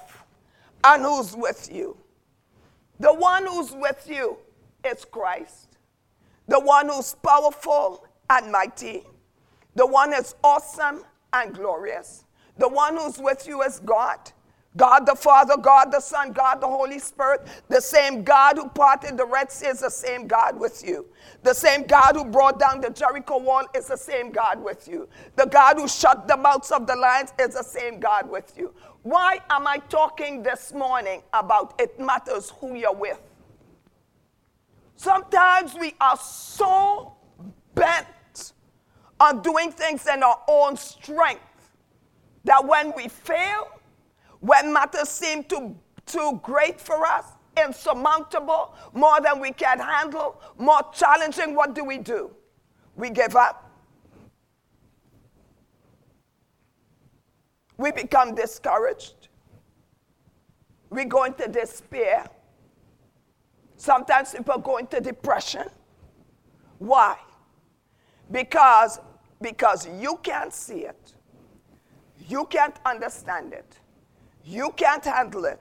and 0.83 1.03
who's 1.03 1.35
with 1.35 1.69
you. 1.71 1.97
The 2.99 3.13
one 3.13 3.45
who's 3.45 3.71
with 3.71 4.07
you 4.09 4.37
is 4.85 5.05
Christ. 5.05 5.77
The 6.47 6.59
one 6.59 6.89
who's 6.89 7.15
powerful 7.15 8.05
and 8.29 8.51
mighty. 8.51 9.03
The 9.75 9.85
one 9.85 10.13
who's 10.13 10.35
awesome 10.43 11.03
and 11.31 11.53
glorious. 11.53 12.25
The 12.57 12.67
one 12.67 12.97
who's 12.97 13.17
with 13.17 13.47
you 13.47 13.61
is 13.63 13.79
God. 13.79 14.19
God 14.75 15.05
the 15.05 15.15
Father, 15.15 15.55
God 15.55 15.91
the 15.91 15.99
Son, 15.99 16.31
God 16.31 16.59
the 16.59 16.67
Holy 16.67 16.97
Spirit, 16.97 17.47
the 17.69 17.79
same 17.79 18.23
God 18.23 18.57
who 18.57 18.67
parted 18.69 19.17
the 19.17 19.25
Red 19.25 19.51
Sea 19.51 19.67
is 19.67 19.81
the 19.81 19.89
same 19.89 20.27
God 20.27 20.59
with 20.59 20.83
you. 20.85 21.05
The 21.43 21.53
same 21.53 21.83
God 21.83 22.15
who 22.15 22.25
brought 22.25 22.59
down 22.59 22.81
the 22.81 22.89
Jericho 22.89 23.37
wall 23.37 23.65
is 23.75 23.87
the 23.87 23.97
same 23.97 24.31
God 24.31 24.63
with 24.63 24.87
you. 24.87 25.07
The 25.35 25.45
God 25.45 25.77
who 25.77 25.87
shut 25.87 26.27
the 26.27 26.37
mouths 26.37 26.71
of 26.71 26.87
the 26.87 26.95
lions 26.95 27.33
is 27.39 27.53
the 27.53 27.63
same 27.63 27.99
God 27.99 28.29
with 28.29 28.53
you. 28.57 28.73
Why 29.03 29.39
am 29.49 29.67
I 29.67 29.79
talking 29.89 30.43
this 30.43 30.73
morning 30.73 31.23
about 31.33 31.75
it 31.77 31.99
matters 31.99 32.51
who 32.59 32.75
you're 32.75 32.93
with? 32.93 33.19
Sometimes 34.95 35.75
we 35.75 35.93
are 35.99 36.15
so 36.17 37.13
bent 37.75 38.53
on 39.19 39.41
doing 39.41 39.71
things 39.71 40.07
in 40.07 40.23
our 40.23 40.39
own 40.47 40.77
strength 40.77 41.41
that 42.45 42.65
when 42.65 42.93
we 42.95 43.09
fail, 43.09 43.67
when 44.39 44.71
matters 44.71 45.09
seem 45.09 45.43
too, 45.43 45.75
too 46.05 46.39
great 46.41 46.79
for 46.79 47.05
us, 47.05 47.25
insurmountable, 47.57 48.73
more 48.93 49.19
than 49.19 49.41
we 49.41 49.51
can 49.51 49.79
handle, 49.79 50.41
more 50.57 50.81
challenging, 50.93 51.55
what 51.55 51.75
do 51.75 51.83
we 51.83 51.97
do? 51.97 52.31
We 52.95 53.09
give 53.09 53.35
up. 53.35 53.69
We 57.77 57.91
become 57.91 58.35
discouraged. 58.35 59.27
We 60.89 61.05
go 61.05 61.23
into 61.23 61.47
despair. 61.47 62.27
Sometimes 63.77 64.33
people 64.33 64.59
go 64.59 64.77
into 64.77 65.01
depression. 65.01 65.67
Why? 66.77 67.17
Because, 68.31 68.99
because 69.41 69.87
you 69.99 70.19
can't 70.21 70.53
see 70.53 70.85
it. 70.85 71.13
You 72.27 72.45
can't 72.45 72.75
understand 72.85 73.53
it. 73.53 73.79
You 74.45 74.71
can't 74.77 75.03
handle 75.03 75.45
it. 75.45 75.59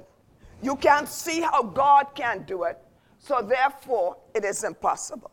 You 0.63 0.77
can't 0.77 1.09
see 1.09 1.41
how 1.41 1.63
God 1.63 2.09
can 2.15 2.45
do 2.45 2.65
it. 2.65 2.79
So 3.19 3.41
therefore, 3.41 4.17
it 4.35 4.45
is 4.45 4.65
impossible. 4.65 5.31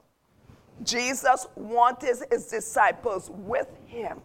Jesus 0.83 1.45
wanted 1.55 2.17
his 2.31 2.45
disciples 2.45 3.29
with 3.31 3.67
him 3.85 4.21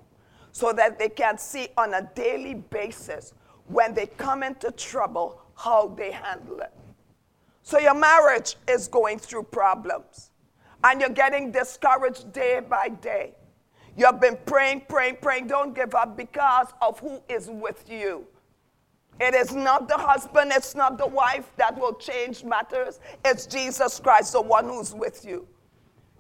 so 0.55 0.73
that 0.73 1.01
they 1.01 1.09
can 1.09 1.37
see 1.37 1.67
on 1.77 1.95
a 1.95 2.09
daily 2.15 2.55
basis 2.55 3.35
when 3.67 3.93
they 3.93 4.07
come 4.07 4.45
into 4.45 4.71
trouble 4.71 5.41
how 5.57 5.89
they 5.89 6.13
handle 6.13 6.61
it. 6.61 6.73
So 7.65 7.81
your 7.81 7.95
marriage 7.95 8.55
is 8.69 8.87
going 8.87 9.19
through 9.19 9.43
problems 9.45 10.31
and 10.85 11.01
you're 11.01 11.11
getting 11.11 11.51
discouraged 11.51 12.33
day 12.33 12.61
by 12.61 12.91
day. 12.91 13.33
You've 13.97 14.21
been 14.21 14.39
praying, 14.47 14.83
praying, 14.89 15.17
praying. 15.21 15.49
Don't 15.49 15.75
give 15.75 15.93
up 15.93 16.17
because 16.17 16.69
of 16.81 17.01
who 17.01 17.21
is 17.29 17.51
with 17.51 17.91
you. 17.91 18.25
It 19.19 19.35
is 19.35 19.53
not 19.53 19.89
the 19.89 19.99
husband, 19.99 20.53
it's 20.55 20.77
not 20.77 20.99
the 20.99 21.07
wife 21.07 21.51
that 21.57 21.77
will 21.77 21.95
change 21.95 22.45
matters. 22.45 23.01
It's 23.25 23.47
Jesus 23.47 23.99
Christ, 23.99 24.33
the 24.33 24.41
one 24.41 24.67
who's 24.67 24.95
with 24.95 25.25
you. 25.25 25.49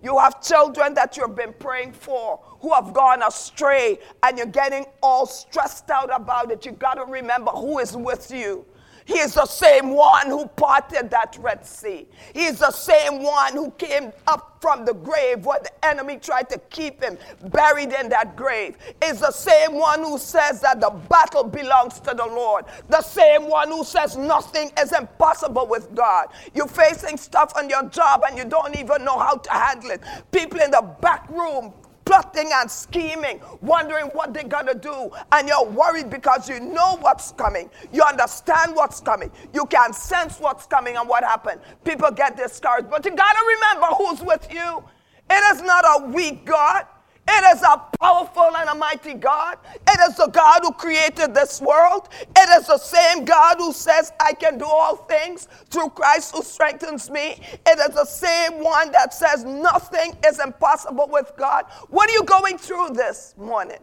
You 0.05 0.19
have 0.19 0.43
children 0.43 0.93
that 0.95 1.17
you've 1.17 1.35
been 1.35 1.55
praying 1.55 1.95
for 1.95 2.39
who 2.61 2.75
have 2.75 2.93
gone 2.93 3.23
astray 3.23 3.99
and 4.23 4.37
you're 4.37 4.47
getting 4.47 4.85
all 5.03 5.25
stressed 5.25 5.89
out 5.89 6.15
about 6.15 6.51
it. 6.51 6.67
You 6.67 6.73
got 6.73 6.97
to 6.97 7.07
remember 7.07 7.51
who 7.51 7.79
is 7.79 7.97
with 7.97 8.31
you. 8.31 8.67
He 9.05 9.19
is 9.19 9.35
the 9.35 9.47
same 9.47 9.91
one 9.91 10.29
who 10.29 10.47
parted 10.47 11.11
that 11.11 11.37
Red 11.41 11.67
Sea. 11.67 12.07
He 12.33 12.47
is 12.47 12.61
the 12.61 12.71
same 12.71 13.23
one 13.23 13.53
who 13.53 13.71
came 13.73 14.13
up 14.27 14.57
from 14.61 14.87
the 14.87 14.95
grave 14.95 15.45
where 15.45 15.61
the 15.61 15.85
enemy 15.85 16.17
tried 16.17 16.49
to 16.49 16.59
keep 16.71 17.03
him 17.03 17.19
buried 17.49 17.93
in 17.93 18.09
that 18.09 18.35
grave. 18.35 18.79
Is 19.03 19.21
the 19.21 19.31
same 19.31 19.75
one 19.75 20.03
who 20.03 20.17
says 20.17 20.63
that 20.63 20.81
the 20.81 20.89
battle 20.89 21.45
belongs 21.45 22.01
to 22.01 22.15
the 22.15 22.25
Lord. 22.25 22.65
The 22.89 23.03
same 23.03 23.47
one 23.51 23.69
who 23.69 23.85
says 23.85 24.17
nothing 24.17 24.71
is 24.81 24.93
impossible 24.93 25.67
with 25.67 25.95
God. 25.95 26.29
You're 26.55 26.67
facing 26.67 27.19
stuff 27.19 27.53
on 27.57 27.69
your 27.69 27.87
job 27.91 28.23
and 28.27 28.39
you 28.39 28.47
don't 28.47 28.75
even 28.79 29.05
know 29.05 29.19
how 29.19 29.37
to 29.37 29.51
handle 29.51 29.91
it. 29.91 30.01
People 30.33 30.61
in 30.61 30.71
the 30.71 30.81
back 31.03 31.29
room 31.29 31.75
plotting 32.05 32.51
and 32.53 32.71
scheming, 32.71 33.41
wondering 33.61 34.07
what 34.07 34.35
they're 34.35 34.45
going 34.45 34.67
to 34.67 34.75
do. 34.75 35.11
And 35.33 35.49
you're 35.49 35.65
worried 35.65 36.11
because 36.11 36.49
you 36.49 36.61
know 36.61 36.97
what's 37.01 37.33
coming. 37.33 37.71
You 37.93 38.03
understand 38.03 38.75
what's 38.75 39.01
coming. 39.01 39.31
You 39.53 39.67
can 39.67 39.93
sense 39.93 40.39
what's 40.39 40.67
coming 40.67 40.97
and 40.97 41.09
what 41.09 41.25
happened. 41.25 41.61
People 41.85 42.11
get 42.11 42.37
discouraged. 42.37 42.91
But 42.91 43.05
you 43.05 43.15
got 43.15 43.33
to 43.33 43.45
remember 43.47 43.87
who's 43.97 44.23
with 44.23 44.47
you. 44.53 44.85
It 45.31 45.57
is 45.57 45.63
not 45.63 45.85
a 45.85 46.07
weak 46.07 46.45
God. 46.45 46.87
It 47.27 47.57
is 47.57 47.63
a 47.63 47.83
powerful 48.01 48.55
and 48.57 48.69
a 48.69 48.75
mighty 48.75 49.15
God. 49.15 49.57
It 49.89 50.11
is 50.11 50.17
the 50.17 50.27
God 50.27 50.61
who 50.63 50.73
created 50.73 51.35
this 51.35 51.61
world. 51.61 52.09
It 52.21 52.61
is 52.61 52.67
the 52.67 52.77
same 52.77 53.25
God 53.25 53.57
who 53.57 53.73
says, 53.73 54.13
I 54.21 54.35
can 54.35 54.59
do 54.59 54.67
all 54.67 54.97
things 54.97 55.49
through 55.71 55.91
Christ 55.91 56.35
who 56.37 56.43
strengthens 56.43 57.09
me. 57.09 57.41
It 57.67 57.79
is 57.79 57.95
the 57.95 58.05
same 58.05 58.63
one 58.63 58.93
that 58.93 59.15
says, 59.15 59.45
nothing 59.45 60.15
is 60.27 60.39
impossible 60.39 61.09
with 61.11 61.33
God. 61.39 61.65
What 61.89 62.11
are 62.11 62.13
you 62.13 62.25
going 62.25 62.59
through 62.59 62.91
this 62.91 63.35
morning? 63.39 63.81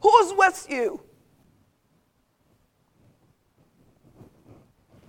Who's 0.00 0.32
with 0.32 0.66
you? 0.70 1.02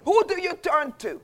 Who 0.03 0.23
do 0.27 0.41
you 0.41 0.55
turn 0.55 0.93
to? 0.99 1.21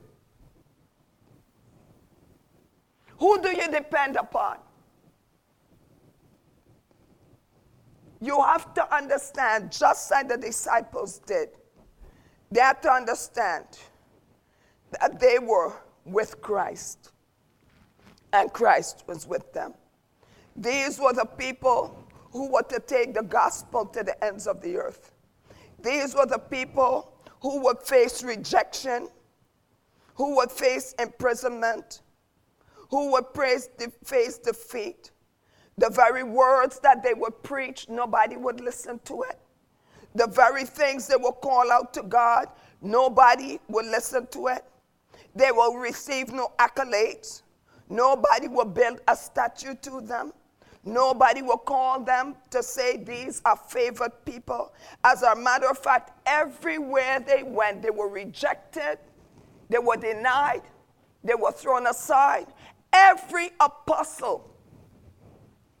Who 3.18 3.42
do 3.42 3.50
you 3.50 3.70
depend 3.70 4.16
upon? 4.16 4.58
You 8.20 8.42
have 8.42 8.74
to 8.74 8.94
understand, 8.94 9.70
just 9.70 10.10
like 10.10 10.28
the 10.28 10.36
disciples 10.36 11.20
did, 11.20 11.50
they 12.50 12.60
had 12.60 12.82
to 12.82 12.90
understand 12.90 13.66
that 14.98 15.20
they 15.20 15.38
were 15.38 15.74
with 16.04 16.40
Christ 16.40 17.12
and 18.32 18.52
Christ 18.52 19.04
was 19.06 19.26
with 19.26 19.52
them. 19.52 19.74
These 20.56 20.98
were 20.98 21.12
the 21.12 21.24
people 21.24 22.04
who 22.32 22.50
were 22.50 22.62
to 22.64 22.80
take 22.80 23.14
the 23.14 23.22
gospel 23.22 23.86
to 23.86 24.02
the 24.02 24.22
ends 24.24 24.46
of 24.46 24.60
the 24.60 24.76
earth. 24.76 25.12
These 25.80 26.14
were 26.14 26.26
the 26.26 26.38
people 26.38 27.14
who 27.40 27.60
would 27.60 27.82
face 27.82 28.22
rejection, 28.22 29.08
who 30.14 30.34
would 30.36 30.50
face 30.50 30.94
imprisonment, 30.98 32.02
who 32.90 33.12
would 33.12 33.26
face 33.34 34.38
defeat, 34.38 35.12
the 35.78 35.88
very 35.90 36.24
words 36.24 36.80
that 36.80 37.02
they 37.02 37.14
would 37.14 37.42
preach, 37.42 37.88
nobody 37.88 38.36
would 38.36 38.60
listen 38.60 39.00
to 39.04 39.22
it. 39.22 39.38
The 40.14 40.26
very 40.26 40.64
things 40.64 41.06
they 41.06 41.16
would 41.16 41.40
call 41.40 41.70
out 41.70 41.94
to 41.94 42.02
God, 42.02 42.48
nobody 42.82 43.60
would 43.68 43.86
listen 43.86 44.26
to 44.32 44.48
it. 44.48 44.64
They 45.36 45.52
will 45.52 45.76
receive 45.76 46.32
no 46.32 46.50
accolades. 46.58 47.42
Nobody 47.88 48.48
will 48.48 48.64
build 48.64 49.00
a 49.06 49.14
statue 49.14 49.74
to 49.82 50.00
them. 50.00 50.32
Nobody 50.84 51.42
will 51.42 51.58
call 51.58 52.00
them 52.00 52.34
to 52.50 52.62
say 52.62 52.96
these 52.96 53.40
are 53.44 53.56
favored 53.56 54.24
people. 54.24 54.72
As 55.04 55.22
a 55.22 55.36
matter 55.36 55.68
of 55.68 55.78
fact, 55.78 56.12
everywhere 56.26 57.20
they 57.20 57.42
went, 57.44 57.82
they 57.82 57.90
were 57.90 58.08
rejected, 58.08 58.98
they 59.68 59.78
were 59.78 59.96
denied, 59.96 60.62
they 61.22 61.34
were 61.34 61.52
thrown 61.52 61.86
aside. 61.86 62.46
Every 62.92 63.50
apostle 63.60 64.50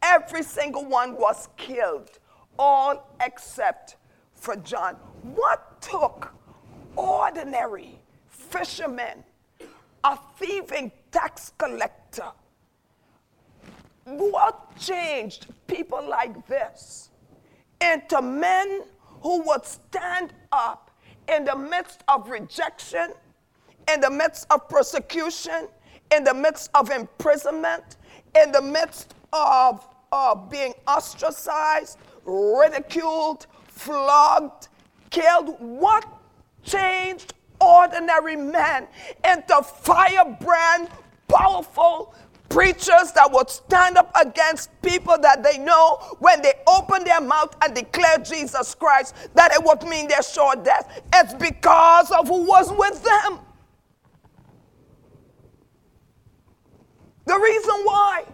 Every 0.02 0.42
single 0.42 0.84
one 0.84 1.16
was 1.16 1.48
killed, 1.56 2.18
all 2.58 3.14
except 3.20 3.96
for 4.34 4.56
John. 4.56 4.94
What 5.22 5.80
took 5.80 6.32
ordinary 6.96 7.98
fishermen, 8.28 9.24
a 10.04 10.18
thieving 10.38 10.92
tax 11.10 11.52
collector, 11.58 12.30
what 14.04 14.76
changed 14.78 15.46
people 15.66 16.06
like 16.08 16.46
this 16.46 17.10
into 17.80 18.22
men 18.22 18.82
who 19.22 19.42
would 19.42 19.64
stand 19.66 20.32
up 20.52 20.90
in 21.28 21.44
the 21.44 21.56
midst 21.56 22.02
of 22.08 22.28
rejection, 22.30 23.12
in 23.92 24.00
the 24.00 24.10
midst 24.10 24.46
of 24.50 24.68
persecution, 24.68 25.68
in 26.14 26.24
the 26.24 26.34
midst 26.34 26.70
of 26.74 26.90
imprisonment, 26.90 27.96
in 28.40 28.50
the 28.52 28.62
midst 28.62 29.14
of, 29.32 29.86
of 30.12 30.50
being 30.50 30.74
ostracized, 30.86 31.98
ridiculed, 32.24 33.46
flogged, 33.66 34.68
killed. 35.10 35.56
What 35.58 36.06
changed 36.62 37.34
ordinary 37.60 38.36
men 38.36 38.86
into 39.24 39.62
firebrand, 39.62 40.88
powerful 41.28 42.14
preachers 42.48 43.12
that 43.12 43.30
would 43.30 43.50
stand 43.50 43.98
up 43.98 44.10
against 44.20 44.70
people 44.82 45.18
that 45.18 45.42
they 45.42 45.58
know 45.58 45.98
when 46.18 46.40
they 46.40 46.54
open 46.66 47.04
their 47.04 47.20
mouth 47.20 47.54
and 47.62 47.74
declare 47.74 48.18
Jesus 48.18 48.74
Christ 48.74 49.14
that 49.34 49.52
it 49.52 49.62
would 49.62 49.82
mean 49.82 50.08
their 50.08 50.22
sure 50.22 50.56
death. 50.56 51.02
It's 51.14 51.34
because 51.34 52.10
of 52.10 52.28
who 52.28 52.46
was 52.46 52.72
with 52.72 53.02
them. 53.02 53.40
The 57.26 57.38
reason 57.38 57.74
why 57.84 58.24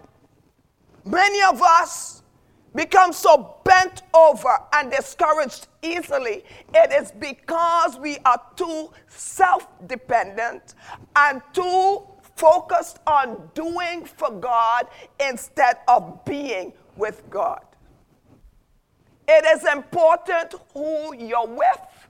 Many 1.05 1.43
of 1.43 1.61
us 1.63 2.23
become 2.75 3.13
so 3.13 3.57
bent 3.65 4.03
over 4.15 4.59
and 4.73 4.91
discouraged 4.91 5.69
easily. 5.83 6.45
It 6.75 6.93
is 6.93 7.13
because 7.13 7.99
we 7.99 8.19
are 8.25 8.41
too 8.57 8.91
self 9.09 9.69
dependent 9.87 10.75
and 11.15 11.43
too 11.53 12.03
focused 12.37 12.99
on 13.07 13.51
doing 13.55 14.05
for 14.05 14.31
God 14.31 14.89
instead 15.21 15.79
of 15.87 16.25
being 16.25 16.73
with 16.97 17.23
God. 17.31 17.65
It 19.29 19.45
is 19.57 19.65
important 19.67 20.55
who 20.73 21.15
you're 21.15 21.47
with 21.47 22.09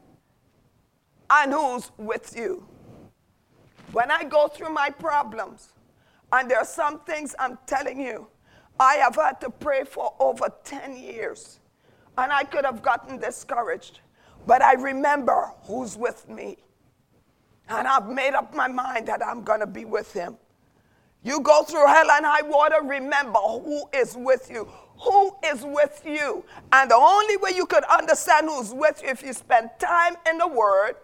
and 1.30 1.52
who's 1.52 1.90
with 1.96 2.34
you. 2.36 2.66
When 3.92 4.10
I 4.10 4.24
go 4.24 4.48
through 4.48 4.70
my 4.70 4.90
problems, 4.90 5.68
and 6.32 6.50
there 6.50 6.58
are 6.58 6.64
some 6.64 7.00
things 7.00 7.34
I'm 7.38 7.58
telling 7.66 8.00
you, 8.00 8.26
I 8.78 8.94
have 8.94 9.14
had 9.16 9.40
to 9.42 9.50
pray 9.50 9.84
for 9.84 10.14
over 10.18 10.48
10 10.64 10.96
years, 10.96 11.60
and 12.18 12.32
I 12.32 12.44
could 12.44 12.64
have 12.64 12.82
gotten 12.82 13.18
discouraged. 13.18 14.00
but 14.46 14.62
I 14.62 14.74
remember 14.74 15.50
who's 15.62 15.96
with 15.96 16.28
me. 16.28 16.58
And 17.68 17.88
I've 17.88 18.08
made 18.08 18.34
up 18.34 18.54
my 18.54 18.68
mind 18.68 19.08
that 19.08 19.24
I'm 19.26 19.42
going 19.42 19.60
to 19.60 19.66
be 19.66 19.84
with 19.86 20.12
him. 20.12 20.36
You 21.22 21.40
go 21.40 21.62
through 21.62 21.86
hell 21.86 22.10
and 22.10 22.26
high 22.26 22.42
water, 22.42 22.76
remember 22.82 23.38
who 23.38 23.84
is 23.94 24.14
with 24.14 24.50
you. 24.50 24.68
Who 25.00 25.34
is 25.42 25.62
with 25.64 26.02
you? 26.04 26.44
And 26.72 26.90
the 26.90 26.96
only 26.96 27.38
way 27.38 27.52
you 27.56 27.64
could 27.64 27.84
understand 27.84 28.48
who's 28.48 28.74
with 28.74 29.02
you 29.02 29.08
if 29.08 29.22
you 29.22 29.32
spend 29.32 29.70
time 29.78 30.16
in 30.28 30.36
the 30.36 30.46
Word, 30.46 30.96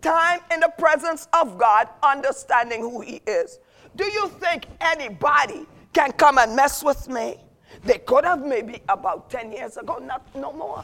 time 0.00 0.40
in 0.52 0.60
the 0.60 0.72
presence 0.78 1.26
of 1.32 1.58
God, 1.58 1.88
understanding 2.04 2.80
who 2.80 3.00
He 3.00 3.20
is. 3.26 3.58
Do 3.96 4.04
you 4.04 4.28
think 4.28 4.66
anybody 4.80 5.66
can 5.94 6.12
come 6.12 6.38
and 6.38 6.54
mess 6.54 6.82
with 6.84 7.08
me? 7.08 7.38
They 7.84 7.98
could 7.98 8.24
have 8.24 8.44
maybe 8.44 8.82
about 8.88 9.30
10 9.30 9.52
years 9.52 9.76
ago, 9.76 9.98
not 9.98 10.26
no 10.34 10.52
more. 10.52 10.82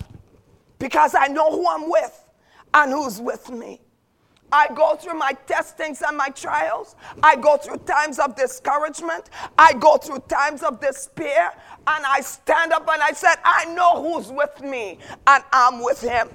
Because 0.79 1.15
I 1.15 1.27
know 1.27 1.51
who 1.51 1.69
I'm 1.69 1.91
with 1.91 2.25
and 2.73 2.93
who's 2.93 3.21
with 3.21 3.51
me. 3.51 3.81
I 4.53 4.69
go 4.75 4.97
through 4.97 5.15
my 5.15 5.33
testings 5.47 6.03
and 6.03 6.17
my 6.17 6.29
trials. 6.31 6.97
I 7.23 7.37
go 7.37 7.57
through 7.57 7.79
times 7.79 8.19
of 8.19 8.35
discouragement. 8.35 9.31
I 9.59 9.75
go 9.75 9.97
through 9.97 10.21
times 10.29 10.63
of 10.63 10.81
despair. 10.81 11.53
And 11.87 12.05
I 12.05 12.21
stand 12.21 12.73
up 12.73 12.89
and 12.91 13.03
I 13.03 13.13
said, 13.13 13.37
I 13.45 13.67
know 13.67 14.03
who's 14.03 14.31
with 14.31 14.61
me, 14.61 14.99
and 15.27 15.43
I'm 15.53 15.83
with 15.83 16.01
him. 16.01 16.29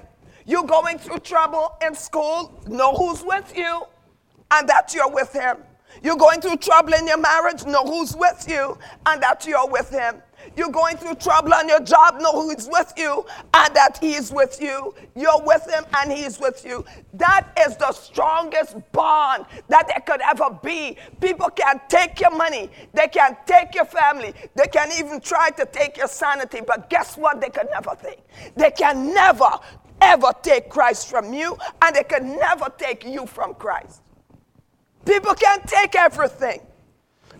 You 0.44 0.64
going 0.64 0.98
through 0.98 1.18
trouble 1.20 1.76
in 1.84 1.94
school, 1.94 2.62
know 2.66 2.94
who's 2.94 3.22
with 3.22 3.56
you, 3.56 3.82
and 4.50 4.68
that 4.68 4.94
you're 4.94 5.10
with 5.10 5.32
him. 5.32 5.58
You're 6.02 6.16
going 6.16 6.40
through 6.40 6.56
trouble 6.56 6.94
in 6.94 7.06
your 7.06 7.18
marriage, 7.18 7.64
know 7.64 7.84
who's 7.84 8.16
with 8.16 8.46
you, 8.48 8.78
and 9.06 9.22
that 9.22 9.46
you're 9.46 9.68
with 9.68 9.90
him. 9.90 10.22
You're 10.56 10.70
going 10.70 10.96
through 10.96 11.16
trouble 11.16 11.54
on 11.54 11.68
your 11.68 11.80
job, 11.80 12.20
know 12.20 12.32
who 12.32 12.50
is 12.50 12.68
with 12.70 12.92
you 12.96 13.24
and 13.54 13.74
that 13.74 13.98
he 14.00 14.14
is 14.14 14.30
with 14.30 14.60
you. 14.60 14.94
You're 15.14 15.42
with 15.42 15.68
him 15.68 15.84
and 15.94 16.12
he's 16.12 16.38
with 16.38 16.64
you. 16.64 16.84
That 17.14 17.48
is 17.66 17.76
the 17.76 17.92
strongest 17.92 18.76
bond 18.92 19.46
that 19.68 19.88
there 19.88 20.00
could 20.06 20.20
ever 20.20 20.56
be. 20.62 20.98
People 21.20 21.48
can 21.50 21.80
take 21.88 22.20
your 22.20 22.36
money, 22.36 22.70
they 22.92 23.08
can 23.08 23.36
take 23.46 23.74
your 23.74 23.86
family, 23.86 24.34
they 24.54 24.66
can 24.66 24.90
even 24.98 25.20
try 25.20 25.50
to 25.50 25.66
take 25.66 25.96
your 25.96 26.08
sanity, 26.08 26.60
but 26.66 26.90
guess 26.90 27.16
what? 27.16 27.40
They 27.40 27.50
can 27.50 27.66
never 27.72 27.96
take. 28.00 28.20
They 28.54 28.70
can 28.70 29.12
never, 29.12 29.48
ever 30.00 30.32
take 30.42 30.68
Christ 30.70 31.08
from 31.08 31.32
you, 31.32 31.56
and 31.82 31.96
they 31.96 32.04
can 32.04 32.36
never 32.36 32.66
take 32.78 33.04
you 33.04 33.26
from 33.26 33.54
Christ. 33.54 34.02
People 35.06 35.34
can 35.34 35.60
take 35.66 35.94
everything. 35.94 36.60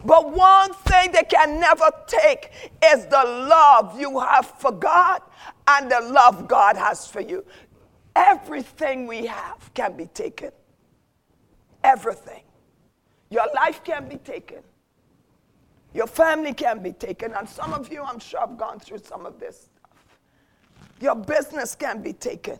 But 0.04 0.32
one 0.32 0.72
thing 0.72 1.10
they 1.12 1.24
can 1.24 1.58
never 1.58 1.90
take 2.06 2.70
is 2.84 3.06
the 3.06 3.24
love 3.24 3.98
you 3.98 4.20
have 4.20 4.46
for 4.46 4.70
God 4.70 5.20
and 5.66 5.90
the 5.90 6.00
love 6.00 6.46
God 6.46 6.76
has 6.76 7.08
for 7.08 7.20
you. 7.20 7.44
Everything 8.14 9.06
we 9.06 9.26
have 9.26 9.70
can 9.74 9.96
be 9.96 10.06
taken. 10.06 10.52
Everything. 11.82 12.42
Your 13.30 13.46
life 13.54 13.82
can 13.82 14.08
be 14.08 14.16
taken. 14.16 14.58
Your 15.92 16.06
family 16.06 16.52
can 16.52 16.82
be 16.82 16.92
taken. 16.92 17.32
And 17.34 17.48
some 17.48 17.72
of 17.72 17.92
you, 17.92 18.02
I'm 18.02 18.20
sure, 18.20 18.40
have 18.40 18.56
gone 18.56 18.78
through 18.78 18.98
some 18.98 19.26
of 19.26 19.40
this 19.40 19.68
stuff. 19.68 19.90
Your 21.00 21.16
business 21.16 21.74
can 21.74 22.00
be 22.02 22.12
taken. 22.12 22.58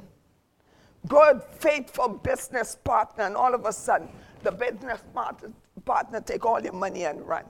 Good, 1.06 1.42
faithful 1.58 2.08
business 2.08 2.76
partner, 2.82 3.24
and 3.24 3.36
all 3.36 3.54
of 3.54 3.64
a 3.66 3.72
sudden, 3.72 4.08
the 4.46 4.52
business 4.52 5.00
partner 5.84 6.20
take 6.20 6.46
all 6.46 6.62
your 6.62 6.72
money 6.72 7.04
and 7.04 7.26
run. 7.26 7.44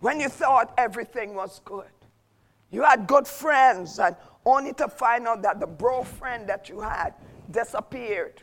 When 0.00 0.18
you 0.18 0.30
thought 0.30 0.72
everything 0.78 1.34
was 1.34 1.60
good, 1.66 1.92
you 2.70 2.82
had 2.82 3.06
good 3.06 3.28
friends, 3.28 3.98
and 3.98 4.16
only 4.46 4.72
to 4.72 4.88
find 4.88 5.28
out 5.28 5.42
that 5.42 5.60
the 5.60 5.66
bro 5.66 6.04
friend 6.04 6.48
that 6.48 6.70
you 6.70 6.80
had 6.80 7.12
disappeared. 7.50 8.42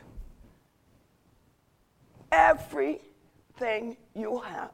Everything 2.31 3.97
you 4.13 4.39
have, 4.41 4.71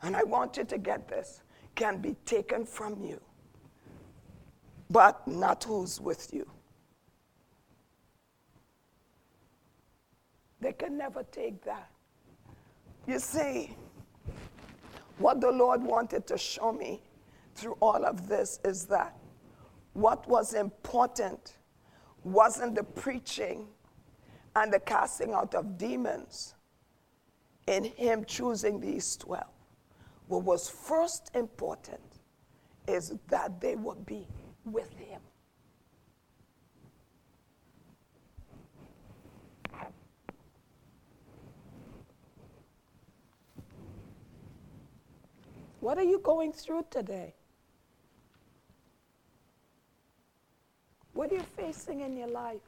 and 0.00 0.16
I 0.16 0.22
want 0.22 0.56
you 0.56 0.64
to 0.64 0.78
get 0.78 1.08
this, 1.08 1.42
can 1.74 1.98
be 1.98 2.16
taken 2.24 2.64
from 2.64 3.04
you, 3.04 3.20
but 4.88 5.28
not 5.28 5.62
who's 5.64 6.00
with 6.00 6.32
you. 6.32 6.48
They 10.62 10.72
can 10.72 10.96
never 10.96 11.24
take 11.24 11.64
that. 11.64 11.90
You 13.08 13.18
see, 13.18 13.76
what 15.18 15.40
the 15.40 15.50
Lord 15.50 15.82
wanted 15.82 16.24
to 16.28 16.38
show 16.38 16.72
me 16.72 17.02
through 17.56 17.76
all 17.80 18.04
of 18.04 18.28
this 18.28 18.60
is 18.64 18.86
that 18.86 19.16
what 19.92 20.26
was 20.28 20.54
important 20.54 21.56
wasn't 22.22 22.76
the 22.76 22.84
preaching 22.84 23.66
and 24.54 24.72
the 24.72 24.78
casting 24.78 25.32
out 25.32 25.56
of 25.56 25.76
demons 25.76 26.54
in 27.66 27.82
Him 27.82 28.24
choosing 28.24 28.78
these 28.78 29.16
12. 29.16 29.42
What 30.28 30.44
was 30.44 30.70
first 30.70 31.32
important 31.34 32.20
is 32.86 33.14
that 33.28 33.60
they 33.60 33.74
would 33.74 34.06
be 34.06 34.28
with 34.64 34.96
Him. 34.96 35.20
What 45.82 45.98
are 45.98 46.04
you 46.04 46.20
going 46.20 46.52
through 46.52 46.84
today? 46.90 47.34
What 51.12 51.32
are 51.32 51.34
you 51.34 51.42
facing 51.56 52.02
in 52.02 52.16
your 52.16 52.28
life? 52.28 52.60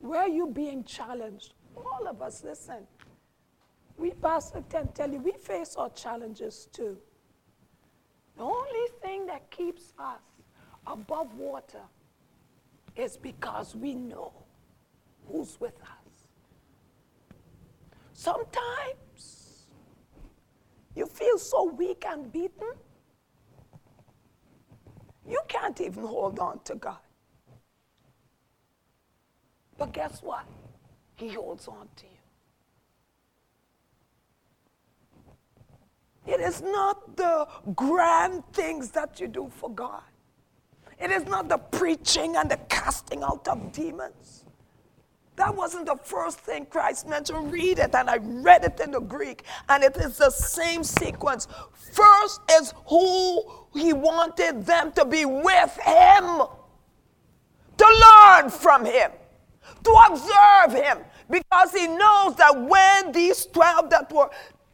Where 0.00 0.20
are 0.20 0.28
you 0.28 0.48
being 0.48 0.84
challenged? 0.84 1.54
All 1.74 2.06
of 2.06 2.20
us, 2.20 2.44
listen. 2.44 2.86
We, 3.96 4.10
Pastor, 4.10 4.62
can 4.68 4.88
tell 4.88 5.10
you, 5.10 5.20
we 5.20 5.32
face 5.32 5.76
our 5.76 5.88
challenges 5.88 6.68
too. 6.70 6.98
The 8.36 8.42
only 8.42 8.86
thing 9.00 9.24
that 9.28 9.50
keeps 9.50 9.94
us 9.98 10.20
above 10.86 11.34
water 11.36 11.86
is 12.96 13.16
because 13.16 13.74
we 13.74 13.94
know 13.94 14.34
who's 15.26 15.58
with 15.58 15.80
us. 15.80 15.99
Sometimes 18.20 19.64
you 20.94 21.06
feel 21.06 21.38
so 21.38 21.64
weak 21.72 22.04
and 22.06 22.30
beaten, 22.30 22.72
you 25.26 25.40
can't 25.48 25.80
even 25.80 26.04
hold 26.04 26.38
on 26.38 26.60
to 26.64 26.74
God. 26.74 26.98
But 29.78 29.94
guess 29.94 30.22
what? 30.22 30.44
He 31.16 31.30
holds 31.30 31.66
on 31.66 31.88
to 31.96 32.04
you. 36.26 36.34
It 36.34 36.40
is 36.40 36.60
not 36.60 37.16
the 37.16 37.48
grand 37.74 38.44
things 38.52 38.90
that 38.90 39.18
you 39.18 39.28
do 39.28 39.48
for 39.48 39.70
God. 39.70 40.02
It 40.98 41.10
is 41.10 41.24
not 41.24 41.48
the 41.48 41.56
preaching 41.56 42.36
and 42.36 42.50
the 42.50 42.58
casting 42.68 43.22
out 43.22 43.48
of 43.48 43.72
demons. 43.72 44.39
That 45.40 45.56
wasn't 45.56 45.86
the 45.86 45.96
first 45.96 46.38
thing 46.38 46.66
Christ 46.66 47.08
mentioned. 47.08 47.50
Read 47.50 47.78
it, 47.78 47.94
and 47.94 48.10
I 48.10 48.18
read 48.18 48.62
it 48.62 48.78
in 48.78 48.90
the 48.90 49.00
Greek, 49.00 49.44
and 49.70 49.82
it 49.82 49.96
is 49.96 50.18
the 50.18 50.28
same 50.28 50.84
sequence. 50.84 51.48
First 51.72 52.42
is 52.52 52.74
who 52.84 53.42
he 53.72 53.94
wanted 53.94 54.66
them 54.66 54.92
to 54.92 55.06
be 55.06 55.24
with 55.24 55.78
him, 55.82 56.42
to 57.78 58.02
learn 58.04 58.50
from 58.50 58.84
him, 58.84 59.12
to 59.82 59.90
observe 60.10 60.78
him, 60.78 60.98
because 61.30 61.72
he 61.72 61.86
knows 61.86 62.36
that 62.36 62.52
when 62.54 63.10
these 63.10 63.46
12 63.46 63.88
that 63.88 64.12
were 64.12 64.28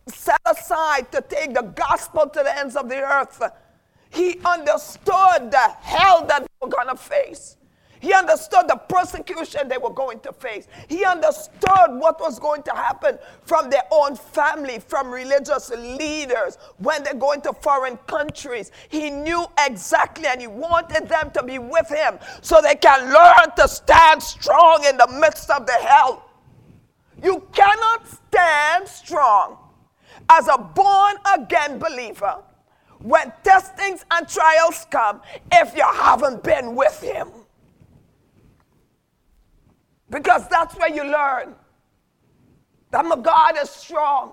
set 0.08 0.40
aside 0.46 1.12
to 1.12 1.20
take 1.20 1.54
the 1.54 1.62
gospel 1.62 2.28
to 2.28 2.40
the 2.42 2.58
ends 2.58 2.74
of 2.74 2.88
the 2.88 3.00
earth, 3.00 3.40
he 4.10 4.40
understood 4.44 5.48
the 5.48 5.70
hell 5.80 6.26
that 6.26 6.40
they 6.40 6.48
were 6.60 6.70
going 6.70 6.88
to 6.88 6.96
face. 6.96 7.56
He 8.00 8.12
understood 8.12 8.68
the 8.68 8.76
persecution 8.76 9.68
they 9.68 9.78
were 9.78 9.92
going 9.92 10.20
to 10.20 10.32
face. 10.32 10.68
He 10.88 11.04
understood 11.04 11.88
what 11.88 12.20
was 12.20 12.38
going 12.38 12.62
to 12.64 12.72
happen 12.72 13.18
from 13.42 13.70
their 13.70 13.84
own 13.90 14.16
family, 14.16 14.78
from 14.78 15.10
religious 15.10 15.70
leaders 15.70 16.58
when 16.78 17.02
they're 17.02 17.14
going 17.14 17.40
to 17.42 17.52
foreign 17.52 17.96
countries. 18.06 18.70
He 18.88 19.10
knew 19.10 19.46
exactly 19.66 20.26
and 20.26 20.40
he 20.40 20.46
wanted 20.46 21.08
them 21.08 21.30
to 21.32 21.42
be 21.42 21.58
with 21.58 21.88
him 21.88 22.18
so 22.42 22.60
they 22.60 22.74
can 22.74 23.12
learn 23.12 23.54
to 23.56 23.68
stand 23.68 24.22
strong 24.22 24.84
in 24.84 24.96
the 24.96 25.08
midst 25.20 25.50
of 25.50 25.66
the 25.66 25.72
hell. 25.72 26.30
You 27.22 27.46
cannot 27.52 28.06
stand 28.08 28.86
strong 28.88 29.58
as 30.28 30.48
a 30.48 30.58
born 30.58 31.16
again 31.34 31.78
believer 31.78 32.42
when 33.00 33.32
testings 33.42 34.04
and 34.10 34.28
trials 34.28 34.86
come 34.90 35.20
if 35.52 35.74
you 35.76 35.84
haven't 35.84 36.42
been 36.42 36.74
with 36.74 37.00
him. 37.00 37.28
Because 40.10 40.48
that's 40.48 40.74
where 40.76 40.90
you 40.90 41.04
learn 41.04 41.54
that 42.90 43.04
my 43.04 43.16
God 43.16 43.56
is 43.60 43.68
strong, 43.68 44.32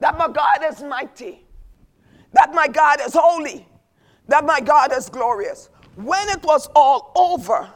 that 0.00 0.18
my 0.18 0.28
God 0.28 0.58
is 0.68 0.82
mighty, 0.82 1.46
that 2.32 2.52
my 2.52 2.68
God 2.68 3.00
is 3.00 3.14
holy, 3.14 3.66
that 4.26 4.44
my 4.44 4.60
God 4.60 4.92
is 4.92 5.08
glorious. 5.08 5.70
When 5.94 6.28
it 6.28 6.42
was 6.42 6.68
all 6.74 7.12
over, 7.16 7.68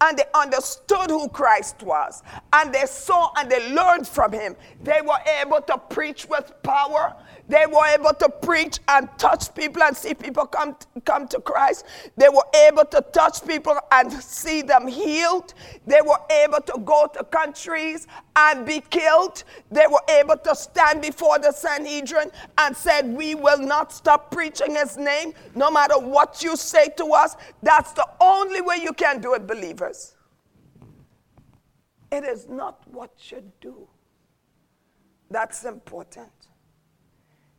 and 0.00 0.18
they 0.18 0.24
understood 0.34 1.10
who 1.10 1.28
Christ 1.28 1.82
was, 1.82 2.22
and 2.52 2.72
they 2.72 2.86
saw 2.86 3.30
and 3.36 3.50
they 3.50 3.72
learned 3.72 4.06
from 4.06 4.32
him, 4.32 4.56
they 4.82 5.00
were 5.02 5.18
able 5.40 5.60
to 5.62 5.78
preach 5.78 6.28
with 6.28 6.52
power 6.62 7.14
they 7.48 7.64
were 7.66 7.86
able 7.86 8.12
to 8.14 8.28
preach 8.28 8.80
and 8.88 9.08
touch 9.18 9.54
people 9.54 9.82
and 9.82 9.96
see 9.96 10.14
people 10.14 10.46
come, 10.46 10.76
come 11.04 11.28
to 11.28 11.40
Christ. 11.40 11.84
They 12.16 12.28
were 12.28 12.44
able 12.66 12.84
to 12.86 13.04
touch 13.12 13.46
people 13.46 13.78
and 13.92 14.12
see 14.12 14.62
them 14.62 14.86
healed. 14.88 15.54
They 15.86 16.00
were 16.00 16.18
able 16.44 16.60
to 16.60 16.80
go 16.84 17.08
to 17.14 17.24
countries 17.24 18.06
and 18.34 18.66
be 18.66 18.80
killed. 18.90 19.44
They 19.70 19.86
were 19.86 20.02
able 20.08 20.36
to 20.38 20.54
stand 20.54 21.02
before 21.02 21.38
the 21.38 21.52
Sanhedrin 21.52 22.30
and 22.58 22.76
said, 22.76 23.06
We 23.06 23.34
will 23.34 23.58
not 23.58 23.92
stop 23.92 24.30
preaching 24.30 24.74
his 24.74 24.96
name 24.96 25.32
no 25.54 25.70
matter 25.70 25.98
what 25.98 26.42
you 26.42 26.56
say 26.56 26.88
to 26.96 27.06
us. 27.12 27.36
That's 27.62 27.92
the 27.92 28.08
only 28.20 28.60
way 28.60 28.78
you 28.82 28.92
can 28.92 29.20
do 29.20 29.34
it, 29.34 29.46
believers. 29.46 30.14
It 32.10 32.24
is 32.24 32.48
not 32.48 32.82
what 32.88 33.12
you 33.30 33.42
do 33.60 33.88
that's 35.30 35.64
important 35.64 36.30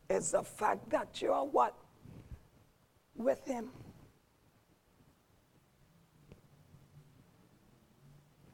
is 0.08 0.30
the 0.30 0.42
fact 0.42 0.88
that 0.90 1.20
you 1.20 1.32
are 1.32 1.44
what? 1.44 1.74
With 3.16 3.44
Him. 3.46 3.68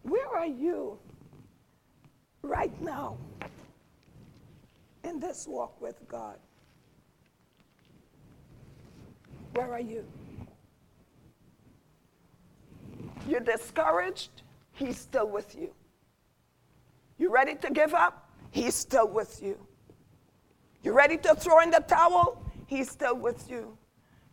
Where 0.02 0.28
are 0.28 0.46
you 0.46 0.98
right 2.42 2.78
now 2.82 3.16
in 5.04 5.20
this 5.20 5.46
walk 5.46 5.80
with 5.80 5.96
God? 6.08 6.38
Where 9.54 9.72
are 9.72 9.80
you? 9.80 10.04
You're 13.28 13.40
discouraged? 13.40 14.42
He's 14.72 14.98
still 14.98 15.28
with 15.28 15.54
you. 15.54 15.70
You 17.16 17.30
ready 17.30 17.54
to 17.54 17.70
give 17.70 17.94
up? 17.94 18.28
He's 18.50 18.74
still 18.74 19.08
with 19.08 19.40
you. 19.42 19.56
You 20.84 20.92
ready 20.92 21.16
to 21.16 21.34
throw 21.34 21.60
in 21.60 21.70
the 21.70 21.80
towel? 21.80 22.42
He's 22.66 22.90
still 22.90 23.16
with 23.16 23.50
you. 23.50 23.76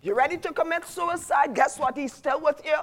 You 0.02 0.14
ready 0.14 0.38
to 0.38 0.52
commit 0.52 0.86
suicide? 0.86 1.56
Guess 1.56 1.80
what? 1.80 1.98
He's 1.98 2.12
still 2.12 2.42
with 2.42 2.62
you. 2.66 2.78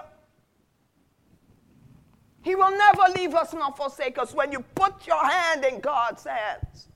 He 2.43 2.55
will 2.55 2.71
never 2.71 3.12
leave 3.14 3.35
us 3.35 3.53
nor 3.53 3.73
forsake 3.73 4.16
us 4.16 4.33
when 4.33 4.53
you 4.53 4.61
put 4.75 5.07
your 5.07 5.23
hand 5.23 5.66
in 5.66 5.81
God's 5.81 6.25
hands. 6.25 6.89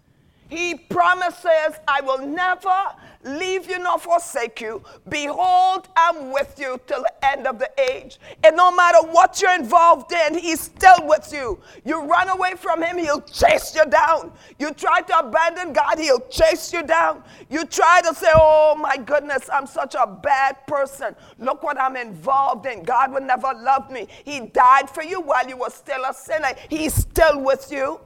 He 0.53 0.75
promises, 0.75 1.81
I 1.89 2.03
will 2.03 2.19
never 2.19 2.77
leave 3.25 3.71
you 3.71 3.79
nor 3.79 3.99
forsake 3.99 4.61
you. 4.61 4.83
Behold, 5.09 5.89
I'm 5.97 6.31
with 6.31 6.57
you 6.59 6.79
till 6.87 7.01
the 7.01 7.25
end 7.25 7.47
of 7.47 7.59
the 7.59 7.71
age. 7.81 8.19
And 8.45 8.55
no 8.55 8.71
matter 8.71 8.99
what 9.09 9.41
you're 9.41 9.55
involved 9.55 10.13
in, 10.13 10.37
He's 10.37 10.61
still 10.61 11.09
with 11.09 11.33
you. 11.33 11.59
You 11.87 12.03
run 12.03 12.29
away 12.29 12.53
from 12.59 12.83
Him, 12.83 12.99
He'll 12.99 13.23
chase 13.23 13.75
you 13.75 13.87
down. 13.87 14.31
You 14.59 14.75
try 14.75 15.01
to 15.01 15.21
abandon 15.21 15.73
God, 15.73 15.99
He'll 15.99 16.21
chase 16.29 16.71
you 16.71 16.83
down. 16.83 17.23
You 17.49 17.65
try 17.65 18.03
to 18.03 18.15
say, 18.15 18.29
Oh 18.35 18.77
my 18.79 18.99
goodness, 18.99 19.49
I'm 19.51 19.67
such 19.67 19.95
a 19.95 20.07
bad 20.07 20.67
person. 20.67 21.17
Look 21.39 21.63
what 21.63 21.81
I'm 21.81 21.97
involved 21.97 22.67
in. 22.67 22.83
God 22.83 23.15
will 23.15 23.23
never 23.23 23.55
love 23.57 23.91
me. 23.91 24.07
He 24.25 24.41
died 24.41 24.91
for 24.91 25.03
you 25.03 25.23
while 25.23 25.49
you 25.49 25.57
were 25.57 25.71
still 25.71 26.05
a 26.05 26.13
sinner. 26.13 26.53
He's 26.69 26.93
still 26.93 27.41
with 27.41 27.73
you. 27.73 28.01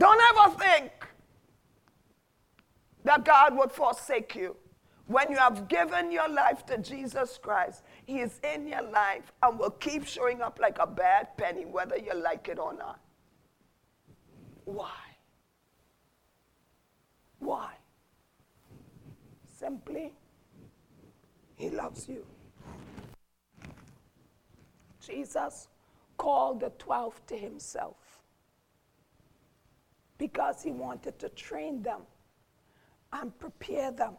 Don't 0.00 0.20
ever 0.30 0.56
think 0.56 0.92
that 3.04 3.22
God 3.22 3.54
would 3.54 3.70
forsake 3.70 4.34
you. 4.34 4.56
When 5.06 5.30
you 5.30 5.36
have 5.36 5.68
given 5.68 6.10
your 6.10 6.28
life 6.28 6.64
to 6.66 6.78
Jesus 6.78 7.38
Christ, 7.42 7.82
He 8.06 8.20
is 8.20 8.40
in 8.42 8.66
your 8.66 8.80
life 8.80 9.30
and 9.42 9.58
will 9.58 9.72
keep 9.72 10.06
showing 10.06 10.40
up 10.40 10.58
like 10.58 10.78
a 10.80 10.86
bad 10.86 11.36
penny, 11.36 11.66
whether 11.66 11.98
you 11.98 12.14
like 12.14 12.48
it 12.48 12.58
or 12.58 12.72
not. 12.72 12.98
Why? 14.64 15.02
Why? 17.40 17.72
Simply, 19.58 20.14
He 21.56 21.68
loves 21.68 22.08
you. 22.08 22.24
Jesus 25.06 25.68
called 26.16 26.60
the 26.60 26.70
twelve 26.78 27.20
to 27.26 27.36
Himself 27.36 27.96
because 30.20 30.62
he 30.62 30.70
wanted 30.70 31.18
to 31.18 31.30
train 31.30 31.82
them 31.82 32.02
and 33.14 33.36
prepare 33.38 33.90
them 33.90 34.16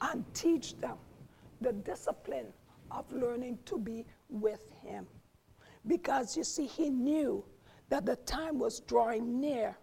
and 0.00 0.24
teach 0.32 0.78
them 0.78 0.96
the 1.60 1.74
discipline 1.74 2.46
of 2.90 3.04
learning 3.12 3.58
to 3.66 3.76
be 3.78 4.06
with 4.30 4.72
him. 4.82 5.06
Because 5.86 6.38
you 6.38 6.42
see, 6.42 6.66
he 6.66 6.88
knew 6.88 7.44
that 7.90 8.06
the 8.06 8.16
time 8.16 8.58
was 8.58 8.80
drawing 8.80 9.38
near 9.38 9.76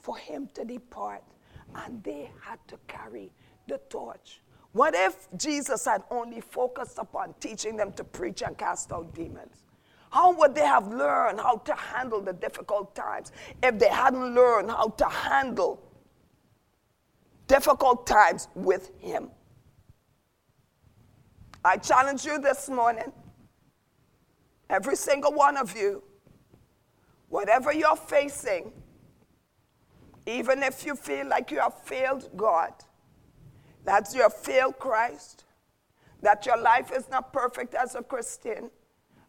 for 0.00 0.16
him 0.16 0.48
to 0.54 0.64
depart, 0.64 1.22
and 1.74 2.02
they 2.02 2.30
had 2.40 2.58
to 2.68 2.78
carry 2.86 3.30
the 3.66 3.78
torch. 3.90 4.40
What 4.72 4.94
if 4.94 5.28
Jesus 5.36 5.84
had 5.84 6.02
only 6.10 6.40
focused 6.40 6.96
upon 6.96 7.34
teaching 7.40 7.76
them 7.76 7.92
to 7.92 8.04
preach 8.04 8.42
and 8.42 8.56
cast 8.56 8.90
out 8.90 9.14
demons? 9.14 9.64
How 10.10 10.32
would 10.32 10.54
they 10.54 10.66
have 10.66 10.88
learned 10.88 11.40
how 11.40 11.56
to 11.58 11.74
handle 11.74 12.20
the 12.20 12.32
difficult 12.32 12.94
times 12.94 13.32
if 13.62 13.78
they 13.78 13.88
hadn't 13.88 14.34
learned 14.34 14.70
how 14.70 14.88
to 14.88 15.04
handle 15.06 15.82
difficult 17.46 18.06
times 18.06 18.48
with 18.54 18.90
Him? 18.98 19.30
I 21.64 21.76
challenge 21.76 22.24
you 22.24 22.38
this 22.40 22.68
morning, 22.70 23.12
every 24.70 24.96
single 24.96 25.32
one 25.32 25.56
of 25.56 25.76
you, 25.76 26.02
whatever 27.28 27.72
you're 27.72 27.96
facing, 27.96 28.72
even 30.24 30.62
if 30.62 30.86
you 30.86 30.94
feel 30.94 31.26
like 31.26 31.50
you 31.50 31.58
have 31.58 31.82
failed 31.82 32.30
God, 32.36 32.72
that 33.84 34.14
you 34.14 34.22
have 34.22 34.34
failed 34.34 34.78
Christ, 34.78 35.44
that 36.22 36.46
your 36.46 36.58
life 36.60 36.90
is 36.94 37.08
not 37.10 37.32
perfect 37.32 37.74
as 37.74 37.94
a 37.94 38.02
Christian, 38.02 38.70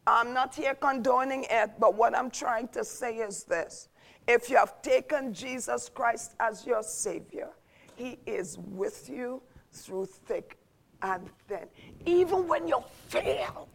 I'm 0.09 0.33
not 0.33 0.55
here 0.55 0.73
condoning 0.73 1.45
it, 1.51 1.69
but 1.79 1.93
what 1.93 2.17
I'm 2.17 2.31
trying 2.31 2.69
to 2.69 2.83
say 2.83 3.17
is 3.17 3.43
this. 3.43 3.89
If 4.27 4.49
you 4.49 4.57
have 4.57 4.81
taken 4.81 5.31
Jesus 5.35 5.87
Christ 5.87 6.33
as 6.39 6.65
your 6.65 6.81
Savior, 6.81 7.49
He 7.95 8.17
is 8.25 8.57
with 8.57 9.07
you 9.07 9.43
through 9.71 10.07
thick 10.07 10.57
and 11.03 11.29
thin. 11.47 11.67
Even 12.07 12.47
when 12.47 12.67
you 12.67 12.83
fail, 13.07 13.69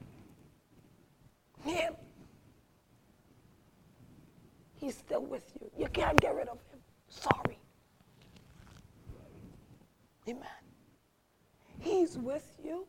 Him, 1.62 1.94
He's 4.74 4.96
still 4.96 5.24
with 5.24 5.52
you. 5.60 5.70
You 5.78 5.86
can't 5.86 6.20
get 6.20 6.34
rid 6.34 6.48
of 6.48 6.58
Him. 6.72 6.80
Sorry. 7.08 7.58
Amen. 10.28 10.42
He's 11.78 12.18
with 12.18 12.58
you, 12.64 12.88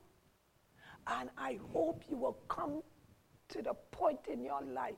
and 1.05 1.29
I 1.37 1.59
hope 1.71 2.01
you 2.09 2.17
will 2.17 2.39
come 2.47 2.81
to 3.55 3.61
the 3.61 3.73
point 3.91 4.19
in 4.31 4.43
your 4.43 4.61
life, 4.61 4.95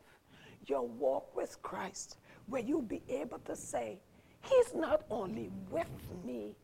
your 0.65 0.87
walk 0.87 1.35
with 1.35 1.61
Christ, 1.61 2.17
where 2.47 2.61
you'll 2.61 2.81
be 2.81 3.03
able 3.07 3.39
to 3.39 3.55
say, 3.55 3.99
He's 4.41 4.73
not 4.73 5.03
only 5.09 5.51
with 5.69 5.87
me, 6.25 6.55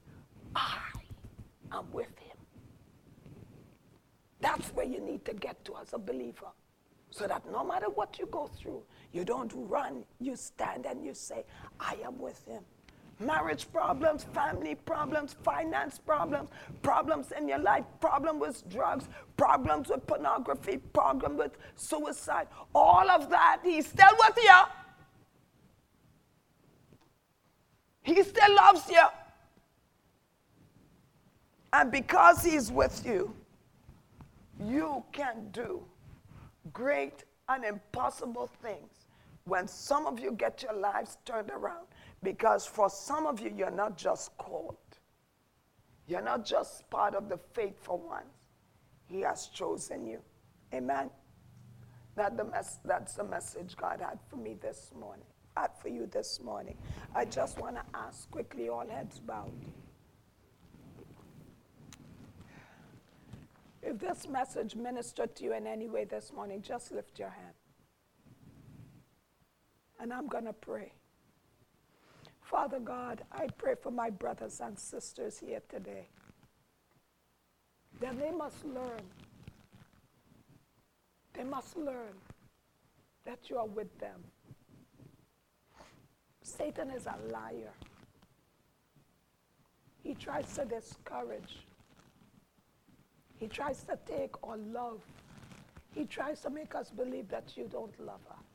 I 0.56 0.89
am 1.72 1.91
with 1.91 2.18
Him. 2.20 2.38
That's 4.39 4.70
where 4.70 4.86
you 4.86 5.00
need 5.00 5.24
to 5.26 5.34
get 5.34 5.64
to 5.66 5.76
as 5.82 5.94
a 5.94 6.00
believer. 6.00 6.48
So 7.12 7.28
that 7.28 7.44
no 7.52 7.64
matter 7.64 7.89
what 7.91 8.18
you 8.18 8.26
go 8.26 8.48
through, 8.48 8.82
you 9.12 9.24
don't 9.24 9.52
run, 9.54 10.04
you 10.20 10.36
stand 10.36 10.88
and 10.88 11.06
you 11.06 11.14
say, 11.14 11.46
I 11.80 11.98
am 12.04 12.18
with 12.18 12.44
Him 12.48 12.64
marriage 13.20 13.72
problems, 13.72 14.24
family 14.24 14.76
problems, 14.76 15.36
finance 15.43 15.99
problems, 15.99 16.49
problems 16.82 17.32
in 17.38 17.47
your 17.47 17.59
life, 17.59 17.86
problem 17.99 18.39
with 18.39 18.68
drugs, 18.70 19.07
problems 19.38 19.89
with 19.89 20.05
pornography, 20.07 20.78
problem 20.78 21.38
with 21.38 21.57
suicide, 21.76 22.47
all 22.74 23.09
of 23.09 23.30
that, 23.30 23.59
he's 23.64 23.88
still 23.88 24.16
with 24.20 24.38
you. 24.41 24.59
He 28.03 28.22
still 28.24 28.55
loves 28.55 28.89
you. 28.89 29.03
And 31.72 31.91
because 31.91 32.43
he's 32.43 32.72
with 32.72 33.03
you, 33.05 33.34
you 34.59 35.03
can 35.11 35.49
do 35.51 35.84
great 36.72 37.24
and 37.49 37.66
impossible 37.66 38.49
things 38.61 39.07
when 39.45 39.68
some 39.68 40.05
of 40.05 40.20
you 40.20 40.32
get 40.32 40.61
your 40.64 40.74
lives 40.74 41.18
turned 41.26 41.49
around 41.49 41.86
because 42.24 42.65
for 42.65 42.89
some 42.89 43.28
of 43.28 43.39
you, 43.41 43.53
you're 43.55 43.69
not 43.69 43.97
just 43.97 44.36
called, 44.38 44.78
you're 46.07 46.21
not 46.21 46.45
just 46.45 46.89
part 46.89 47.13
of 47.15 47.30
the 47.30 47.38
faithful 47.53 47.99
ones. 47.99 48.26
He 49.05 49.21
has 49.21 49.47
chosen 49.47 50.05
you. 50.05 50.19
Amen. 50.74 51.09
That 52.15 52.38
the 52.38 52.45
mes- 52.45 52.80
that's 52.86 53.15
the 53.15 53.24
message 53.24 53.76
God 53.76 53.99
had 53.99 54.19
for 54.30 54.38
me 54.38 54.55
this 54.61 54.91
morning, 54.99 55.26
had 55.57 55.71
for 55.82 55.89
you 55.89 56.07
this 56.07 56.39
morning. 56.41 56.78
I 57.13 57.26
just 57.26 57.59
want 57.59 57.76
to 57.76 57.84
ask 57.93 58.30
quickly, 58.32 58.69
all 58.69 58.88
heads 58.88 59.19
bowed. 59.19 59.51
If 63.82 63.99
this 63.99 64.28
message 64.30 64.76
ministered 64.76 65.36
to 65.36 65.43
you 65.43 65.53
in 65.53 65.67
any 65.67 65.89
way 65.89 66.05
this 66.05 66.32
morning, 66.34 66.61
just 66.61 66.91
lift 66.91 67.19
your 67.19 67.30
hand. 67.30 67.53
And 69.99 70.13
I'm 70.13 70.28
going 70.28 70.45
to 70.45 70.53
pray. 70.53 70.93
Father 72.54 72.80
God, 72.80 73.24
I 73.32 73.47
pray 73.58 73.74
for 73.82 73.89
my 73.89 74.12
brothers 74.12 74.62
and 74.64 74.78
sisters 74.78 75.39
here 75.39 75.64
today 75.70 76.06
that 77.99 78.16
they 78.20 78.30
must 78.30 78.64
learn. 78.64 79.01
They 81.34 81.45
must 81.45 81.76
learn 81.76 82.14
that 83.26 83.49
you 83.49 83.58
are 83.58 83.66
with 83.66 83.97
them. 83.97 84.24
Satan 86.43 86.91
is 86.91 87.08
a 87.08 87.16
liar. 87.32 87.74
He 90.04 90.14
tries 90.14 90.54
to 90.54 90.66
discourage. 90.66 91.66
He 93.39 93.47
tries 93.47 93.82
to 93.86 93.97
take 94.06 94.36
our 94.43 94.58
love. 94.58 95.01
He 95.95 96.06
tries 96.06 96.41
to 96.41 96.51
make 96.51 96.76
us 96.76 96.91
believe 96.91 97.30
that 97.30 97.58
you 97.58 97.68
don't 97.72 97.99
love 97.99 98.22
us. 98.30 98.45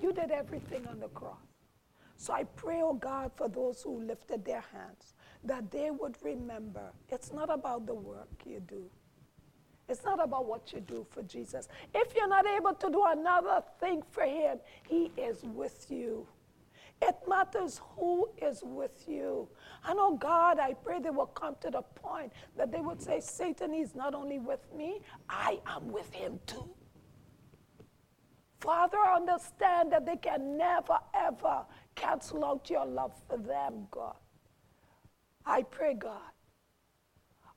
You 0.00 0.12
did 0.12 0.30
everything 0.30 0.86
on 0.86 1.00
the 1.00 1.08
cross. 1.08 1.47
So 2.18 2.32
I 2.32 2.42
pray, 2.44 2.80
oh 2.82 2.94
God, 2.94 3.30
for 3.36 3.48
those 3.48 3.80
who 3.80 4.02
lifted 4.02 4.44
their 4.44 4.64
hands, 4.72 5.14
that 5.44 5.70
they 5.70 5.90
would 5.92 6.16
remember 6.20 6.90
it's 7.08 7.32
not 7.32 7.48
about 7.48 7.86
the 7.86 7.94
work 7.94 8.28
you 8.44 8.60
do. 8.60 8.90
It's 9.88 10.04
not 10.04 10.22
about 10.22 10.46
what 10.46 10.72
you 10.72 10.80
do 10.80 11.06
for 11.10 11.22
Jesus. 11.22 11.68
If 11.94 12.14
you're 12.14 12.28
not 12.28 12.44
able 12.44 12.74
to 12.74 12.90
do 12.90 13.04
another 13.06 13.62
thing 13.80 14.02
for 14.10 14.24
Him, 14.24 14.58
He 14.86 15.12
is 15.16 15.44
with 15.44 15.86
you. 15.88 16.26
It 17.00 17.16
matters 17.28 17.80
who 17.94 18.28
is 18.42 18.62
with 18.64 19.04
you. 19.06 19.48
And 19.86 20.00
oh 20.00 20.16
God, 20.16 20.58
I 20.58 20.74
pray 20.74 20.98
they 20.98 21.10
will 21.10 21.26
come 21.26 21.54
to 21.60 21.70
the 21.70 21.82
point 21.82 22.32
that 22.56 22.72
they 22.72 22.80
would 22.80 23.00
say, 23.00 23.20
Satan 23.20 23.72
is 23.72 23.94
not 23.94 24.14
only 24.14 24.40
with 24.40 24.66
me, 24.76 25.00
I 25.30 25.60
am 25.68 25.92
with 25.92 26.12
him 26.12 26.40
too. 26.46 26.68
Father, 28.60 28.98
understand 28.98 29.92
that 29.92 30.04
they 30.04 30.16
can 30.16 30.56
never, 30.56 30.98
ever 31.14 31.64
cancel 32.00 32.44
out 32.44 32.70
your 32.70 32.86
love 32.86 33.12
for 33.28 33.38
them, 33.38 33.86
God. 33.90 34.16
I 35.44 35.62
pray, 35.62 35.94
God. 35.94 36.32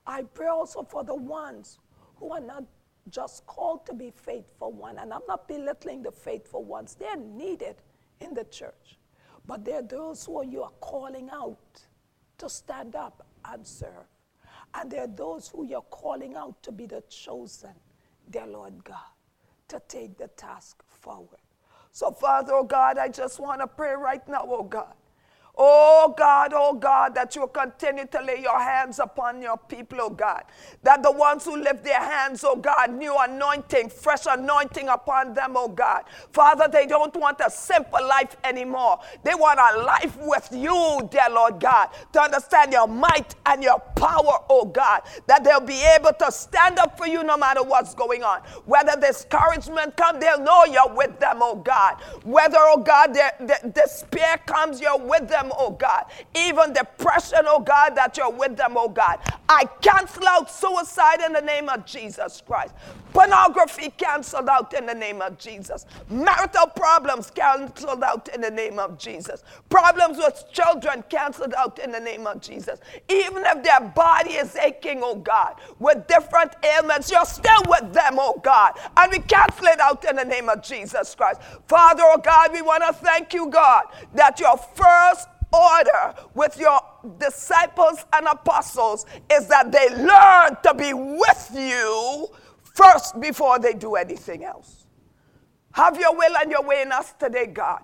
I 0.06 0.24
pray 0.24 0.48
also 0.48 0.84
for 0.84 1.04
the 1.04 1.16
ones 1.16 1.80
who 2.16 2.32
are 2.32 2.40
not 2.40 2.64
just 3.10 3.46
called 3.46 3.86
to 3.86 3.94
be 3.94 4.12
faithful 4.12 4.72
ones, 4.72 5.00
and 5.02 5.14
I'm 5.14 5.22
not 5.28 5.48
belittling 5.48 6.04
the 6.04 6.12
faithful 6.12 6.64
ones, 6.64 6.96
they're 6.96 7.18
needed 7.18 7.76
in 8.20 8.34
the 8.34 8.44
church. 8.46 8.98
But 9.48 9.66
there 9.66 9.80
are 9.80 9.84
those 9.84 10.26
who 10.26 10.46
you 10.46 10.64
are 10.64 10.72
calling 10.80 11.30
out 11.32 11.82
to 12.38 12.50
stand 12.50 12.96
up 12.96 13.26
and 13.46 13.66
serve. 13.66 14.08
And 14.74 14.90
there 14.90 15.04
are 15.04 15.08
those 15.08 15.50
who 15.50 15.66
you're 15.66 15.82
calling 15.82 16.36
out 16.36 16.62
to 16.64 16.72
be 16.72 16.86
the 16.86 17.02
chosen, 17.10 17.74
dear 18.30 18.48
Lord 18.48 18.84
God, 18.84 18.96
to 19.68 19.82
take 19.88 20.18
the 20.18 20.28
task 20.30 20.82
forward. 20.88 21.41
So, 21.92 22.12
Father, 22.12 22.54
oh 22.54 22.64
God, 22.64 22.98
I 22.98 23.10
just 23.10 23.40
want 23.40 23.62
to 23.62 23.68
pray 23.68 23.94
right 23.94 24.26
now, 24.28 24.46
oh 24.48 24.64
God, 24.64 24.94
Oh 25.58 26.14
God, 26.18 26.54
oh 26.56 26.74
God, 26.74 27.14
that 27.16 27.36
you 27.36 27.48
continue 27.54 28.08
to 28.08 28.22
lay 28.22 28.42
your 28.42 28.60
hands 28.60 29.00
upon 29.00 29.42
your 29.42 29.58
people, 29.58 29.98
oh 30.02 30.10
God. 30.10 30.44
That 30.84 31.04
the 31.04 31.12
ones 31.12 31.46
who 31.46 31.58
lift 31.58 31.84
their 31.84 32.00
hands, 32.00 32.44
oh 32.46 32.56
God, 32.56 32.94
new 32.94 33.16
anointing, 33.18 33.90
fresh 33.90 34.26
anointing 34.28 34.88
upon 34.88 35.34
them, 35.34 35.54
oh 35.56 35.68
God. 35.68 36.04
Father, 36.32 36.68
they 36.72 36.88
don't 36.88 37.16
want 37.18 37.42
a 37.46 37.50
simple 37.52 38.06
life 38.08 38.38
anymore. 38.44 39.00
They 39.24 39.36
want 39.36 39.60
a 39.60 39.84
life 39.84 40.18
with 40.22 40.50
you, 40.54 41.08
dear 41.12 41.28
Lord 41.30 41.60
God, 41.60 41.90
to 42.14 42.22
understand 42.22 42.72
your 42.72 42.88
might 42.88 43.36
and 43.46 43.62
your 43.62 43.80
power, 43.98 44.40
oh 44.50 44.66
God. 44.66 45.02
That 45.28 45.44
they'll 45.44 45.60
be 45.60 45.84
able 45.98 46.14
to 46.14 46.32
stand 46.32 46.80
up 46.80 46.98
for 46.98 47.08
you 47.08 47.24
no 47.24 47.36
matter 47.38 47.62
what's 47.64 47.94
going 47.94 48.24
on. 48.24 48.40
Whether 48.66 49.00
discouragement 49.00 49.98
comes, 49.98 50.20
they'll 50.20 50.42
know 50.42 50.64
you're 50.66 50.96
with 50.96 51.20
them, 51.20 51.40
oh 51.42 51.56
God. 51.58 51.98
Whether, 52.24 52.58
oh 52.60 52.78
God, 52.78 53.18
despair 53.74 54.38
comes, 54.46 54.80
you're 54.80 54.98
with 54.98 55.28
them 55.28 55.41
them, 55.42 55.52
oh 55.58 55.72
God. 55.72 56.06
Even 56.36 56.74
depression, 56.74 57.42
oh 57.46 57.60
God, 57.60 57.96
that 57.96 58.18
you're 58.18 58.32
with 58.32 58.58
them, 58.58 58.74
oh 58.78 58.90
God. 58.90 59.20
I 59.50 59.66
cancel 59.82 60.28
out 60.28 60.52
suicide 60.52 61.22
in 61.26 61.34
the 61.34 61.42
name 61.42 61.70
of 61.70 61.86
Jesus 61.86 62.42
Christ. 62.46 62.74
Pornography 63.14 63.92
canceled 63.98 64.48
out 64.48 64.74
in 64.74 64.86
the 64.86 64.94
name 64.94 65.22
of 65.22 65.38
Jesus. 65.38 65.86
Marital 66.10 66.68
problems 66.68 67.30
canceled 67.30 68.04
out 68.04 68.30
in 68.34 68.40
the 68.40 68.50
name 68.50 68.80
of 68.80 68.98
Jesus. 68.98 69.44
Problems 69.70 70.18
with 70.18 70.46
children 70.54 71.04
canceled 71.10 71.54
out 71.56 71.80
in 71.80 71.92
the 71.92 72.00
name 72.00 72.26
of 72.26 72.40
Jesus. 72.40 72.80
Even 73.10 73.44
if 73.46 73.64
their 73.64 73.82
body 73.82 74.32
is 74.32 74.56
aching, 74.56 75.02
oh 75.04 75.16
God, 75.16 75.56
with 75.80 76.08
different 76.08 76.54
ailments, 76.64 77.12
you're 77.12 77.26
still 77.26 77.64
with 77.68 77.94
them, 77.94 78.16
oh 78.18 78.40
God. 78.42 78.74
And 78.96 79.12
we 79.12 79.20
cancel 79.20 79.66
it 79.66 79.80
out 79.82 80.06
in 80.06 80.16
the 80.16 80.26
name 80.26 80.48
of 80.48 80.64
Jesus 80.64 81.14
Christ. 81.14 81.42
Father, 81.68 82.04
oh 82.06 82.18
God, 82.18 82.52
we 82.54 82.62
want 82.62 82.84
to 82.88 82.94
thank 82.94 83.34
you, 83.34 83.50
God, 83.50 83.86
that 84.14 84.40
your 84.40 84.58
first 84.58 85.28
order 85.54 86.16
with 86.34 86.58
your 86.60 86.80
disciples 87.18 88.06
and 88.14 88.28
apostles 88.28 89.06
is 89.32 89.48
that 89.48 89.72
they 89.72 89.90
learn 89.90 90.58
to 90.64 90.74
be 90.74 90.94
with 90.94 91.50
you 91.54 92.28
first 92.76 93.20
before 93.20 93.60
they 93.60 93.74
do 93.74 93.96
anything 93.96 94.44
else. 94.44 94.86
Have 95.74 95.98
your 95.98 96.16
will 96.16 96.36
and 96.42 96.52
your 96.52 96.64
way 96.64 96.82
in 96.82 96.92
us 96.92 97.14
today, 97.14 97.48
God. 97.48 97.82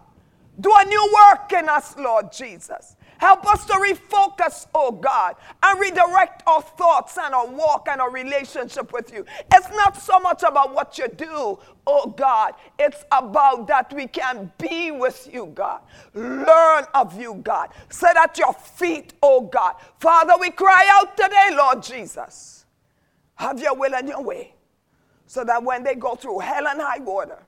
Do 0.59 0.73
a 0.75 0.85
new 0.85 1.13
work 1.29 1.53
in 1.53 1.69
us, 1.69 1.95
Lord 1.97 2.31
Jesus. 2.31 2.95
Help 3.19 3.45
us 3.47 3.65
to 3.65 3.73
refocus, 3.73 4.67
oh 4.75 4.91
God, 4.91 5.35
and 5.63 5.79
redirect 5.79 6.43
our 6.47 6.61
thoughts 6.61 7.17
and 7.17 7.33
our 7.33 7.47
walk 7.47 7.87
and 7.89 7.99
our 7.99 8.11
relationship 8.11 8.93
with 8.93 9.11
you. 9.13 9.25
It's 9.53 9.69
not 9.71 9.97
so 9.97 10.19
much 10.19 10.43
about 10.43 10.73
what 10.73 10.97
you 10.97 11.07
do, 11.07 11.59
oh 11.87 12.13
God. 12.15 12.53
It's 12.77 13.03
about 13.11 13.67
that 13.67 13.91
we 13.93 14.07
can 14.07 14.51
be 14.57 14.91
with 14.91 15.29
you, 15.31 15.47
God. 15.55 15.81
Learn 16.13 16.85
of 16.93 17.19
you, 17.19 17.35
God. 17.43 17.69
Sit 17.89 18.15
at 18.17 18.37
your 18.37 18.53
feet, 18.53 19.13
oh 19.23 19.41
God. 19.41 19.75
Father, 19.99 20.33
we 20.39 20.51
cry 20.51 20.87
out 20.91 21.17
today, 21.17 21.49
Lord 21.51 21.81
Jesus. 21.81 22.65
Have 23.35 23.59
your 23.59 23.75
will 23.75 23.93
and 23.95 24.07
your 24.07 24.23
way. 24.23 24.53
So 25.25 25.43
that 25.43 25.63
when 25.63 25.83
they 25.83 25.95
go 25.95 26.15
through 26.15 26.39
hell 26.39 26.67
and 26.67 26.81
high 26.81 26.99
water, 26.99 27.43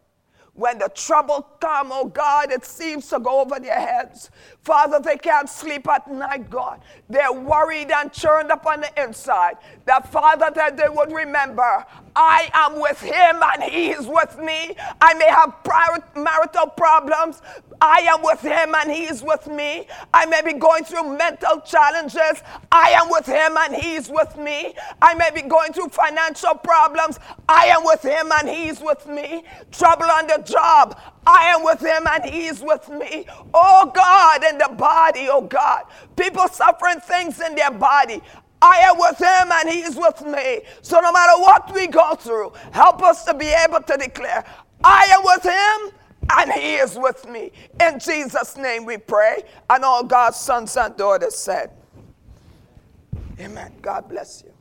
when 0.54 0.78
the 0.78 0.90
trouble 0.90 1.48
come, 1.62 1.90
oh 1.92 2.06
God, 2.06 2.52
it 2.52 2.66
seems 2.66 3.08
to 3.10 3.20
go 3.20 3.40
over 3.40 3.60
their 3.60 3.80
heads. 3.80 4.30
Father, 4.70 5.00
they 5.00 5.18
can't 5.18 5.50
sleep 5.50 5.88
at 5.90 6.08
night, 6.08 6.48
God. 6.48 6.80
They're 7.10 7.34
worried 7.34 7.90
and 7.90 8.14
churned 8.14 8.52
up 8.52 8.68
on 8.68 8.82
the 8.82 9.04
inside. 9.04 9.58
That, 9.86 10.12
Father, 10.12 10.52
that 10.54 10.78
they 10.78 10.88
would 10.88 11.12
remember, 11.12 11.84
I 12.16 12.52
am 12.54 12.80
with 12.80 13.02
him 13.02 13.42
and 13.42 13.64
he 13.64 13.90
is 13.90 14.06
with 14.06 14.38
me. 14.38 14.76
I 15.02 15.16
may 15.16 15.28
have 15.30 15.56
marital 16.16 16.68
problems. 16.68 17.42
I 17.82 18.02
am 18.02 18.22
with 18.22 18.42
him 18.42 18.76
and 18.76 18.92
he 18.92 19.06
is 19.06 19.24
with 19.24 19.48
me. 19.48 19.88
I 20.14 20.28
may 20.28 20.44
be 20.44 20.54
going 20.54 20.84
through 20.84 21.18
mental 21.18 21.62
challenges. 21.62 22.44
I 22.72 22.92
am 22.92 23.10
with 23.10 23.26
him 23.26 23.58
and 23.58 23.76
he 23.76 23.96
is 23.96 24.08
with 24.10 24.38
me. 24.38 24.76
I 25.02 25.16
may 25.16 25.32
be 25.34 25.42
going 25.42 25.74
through 25.74 25.90
financial 25.90 26.54
problems. 26.54 27.20
I 27.48 27.68
am 27.68 27.86
with 27.86 28.04
him 28.04 28.32
and 28.34 28.48
he 28.48 28.68
is 28.68 28.82
with 28.82 29.08
me. 29.08 29.46
Trouble 29.72 30.12
on 30.12 30.28
the 30.28 30.44
job. 30.46 31.00
I 31.26 31.46
am 31.56 31.64
with 31.64 31.80
him 31.80 32.08
and 32.12 32.26
he 32.26 32.48
is 32.48 32.62
with 32.62 32.90
me. 32.90 33.26
Oh 33.54 33.92
God, 33.94 34.44
in 34.44 34.58
the 34.58 34.70
body, 34.76 35.28
oh 35.30 35.42
God. 35.42 35.84
People 36.16 36.48
suffering 36.48 37.00
things 37.00 37.40
in 37.40 37.56
their 37.56 37.72
body. 37.72 38.22
I 38.62 38.78
am 38.80 38.98
with 38.98 39.18
him 39.18 39.52
and 39.52 39.70
he 39.70 39.82
is 39.82 39.96
with 39.96 40.22
me. 40.26 40.62
So 40.82 41.00
no 41.00 41.12
matter 41.12 41.42
what 41.42 41.74
we 41.74 41.88
go 41.88 42.16
through, 42.16 42.54
help 42.72 43.02
us 43.04 43.24
to 43.26 43.34
be 43.34 43.48
able 43.48 43.82
to 43.82 43.98
declare, 43.98 44.44
I 44.84 45.06
am 45.12 45.24
with 45.24 45.44
him 45.44 46.00
and 46.32 46.52
he 46.52 46.76
is 46.76 46.98
with 46.98 47.28
me. 47.28 47.52
In 47.80 48.00
Jesus' 48.00 48.58
name 48.58 48.86
we 48.86 48.98
pray. 48.98 49.44
And 49.70 49.84
all 49.84 50.04
God's 50.04 50.38
sons 50.38 50.76
and 50.78 50.96
daughters 50.96 51.36
said, 51.36 51.72
Amen. 53.40 53.72
God 53.82 54.10
bless 54.10 54.44
you. 54.44 54.52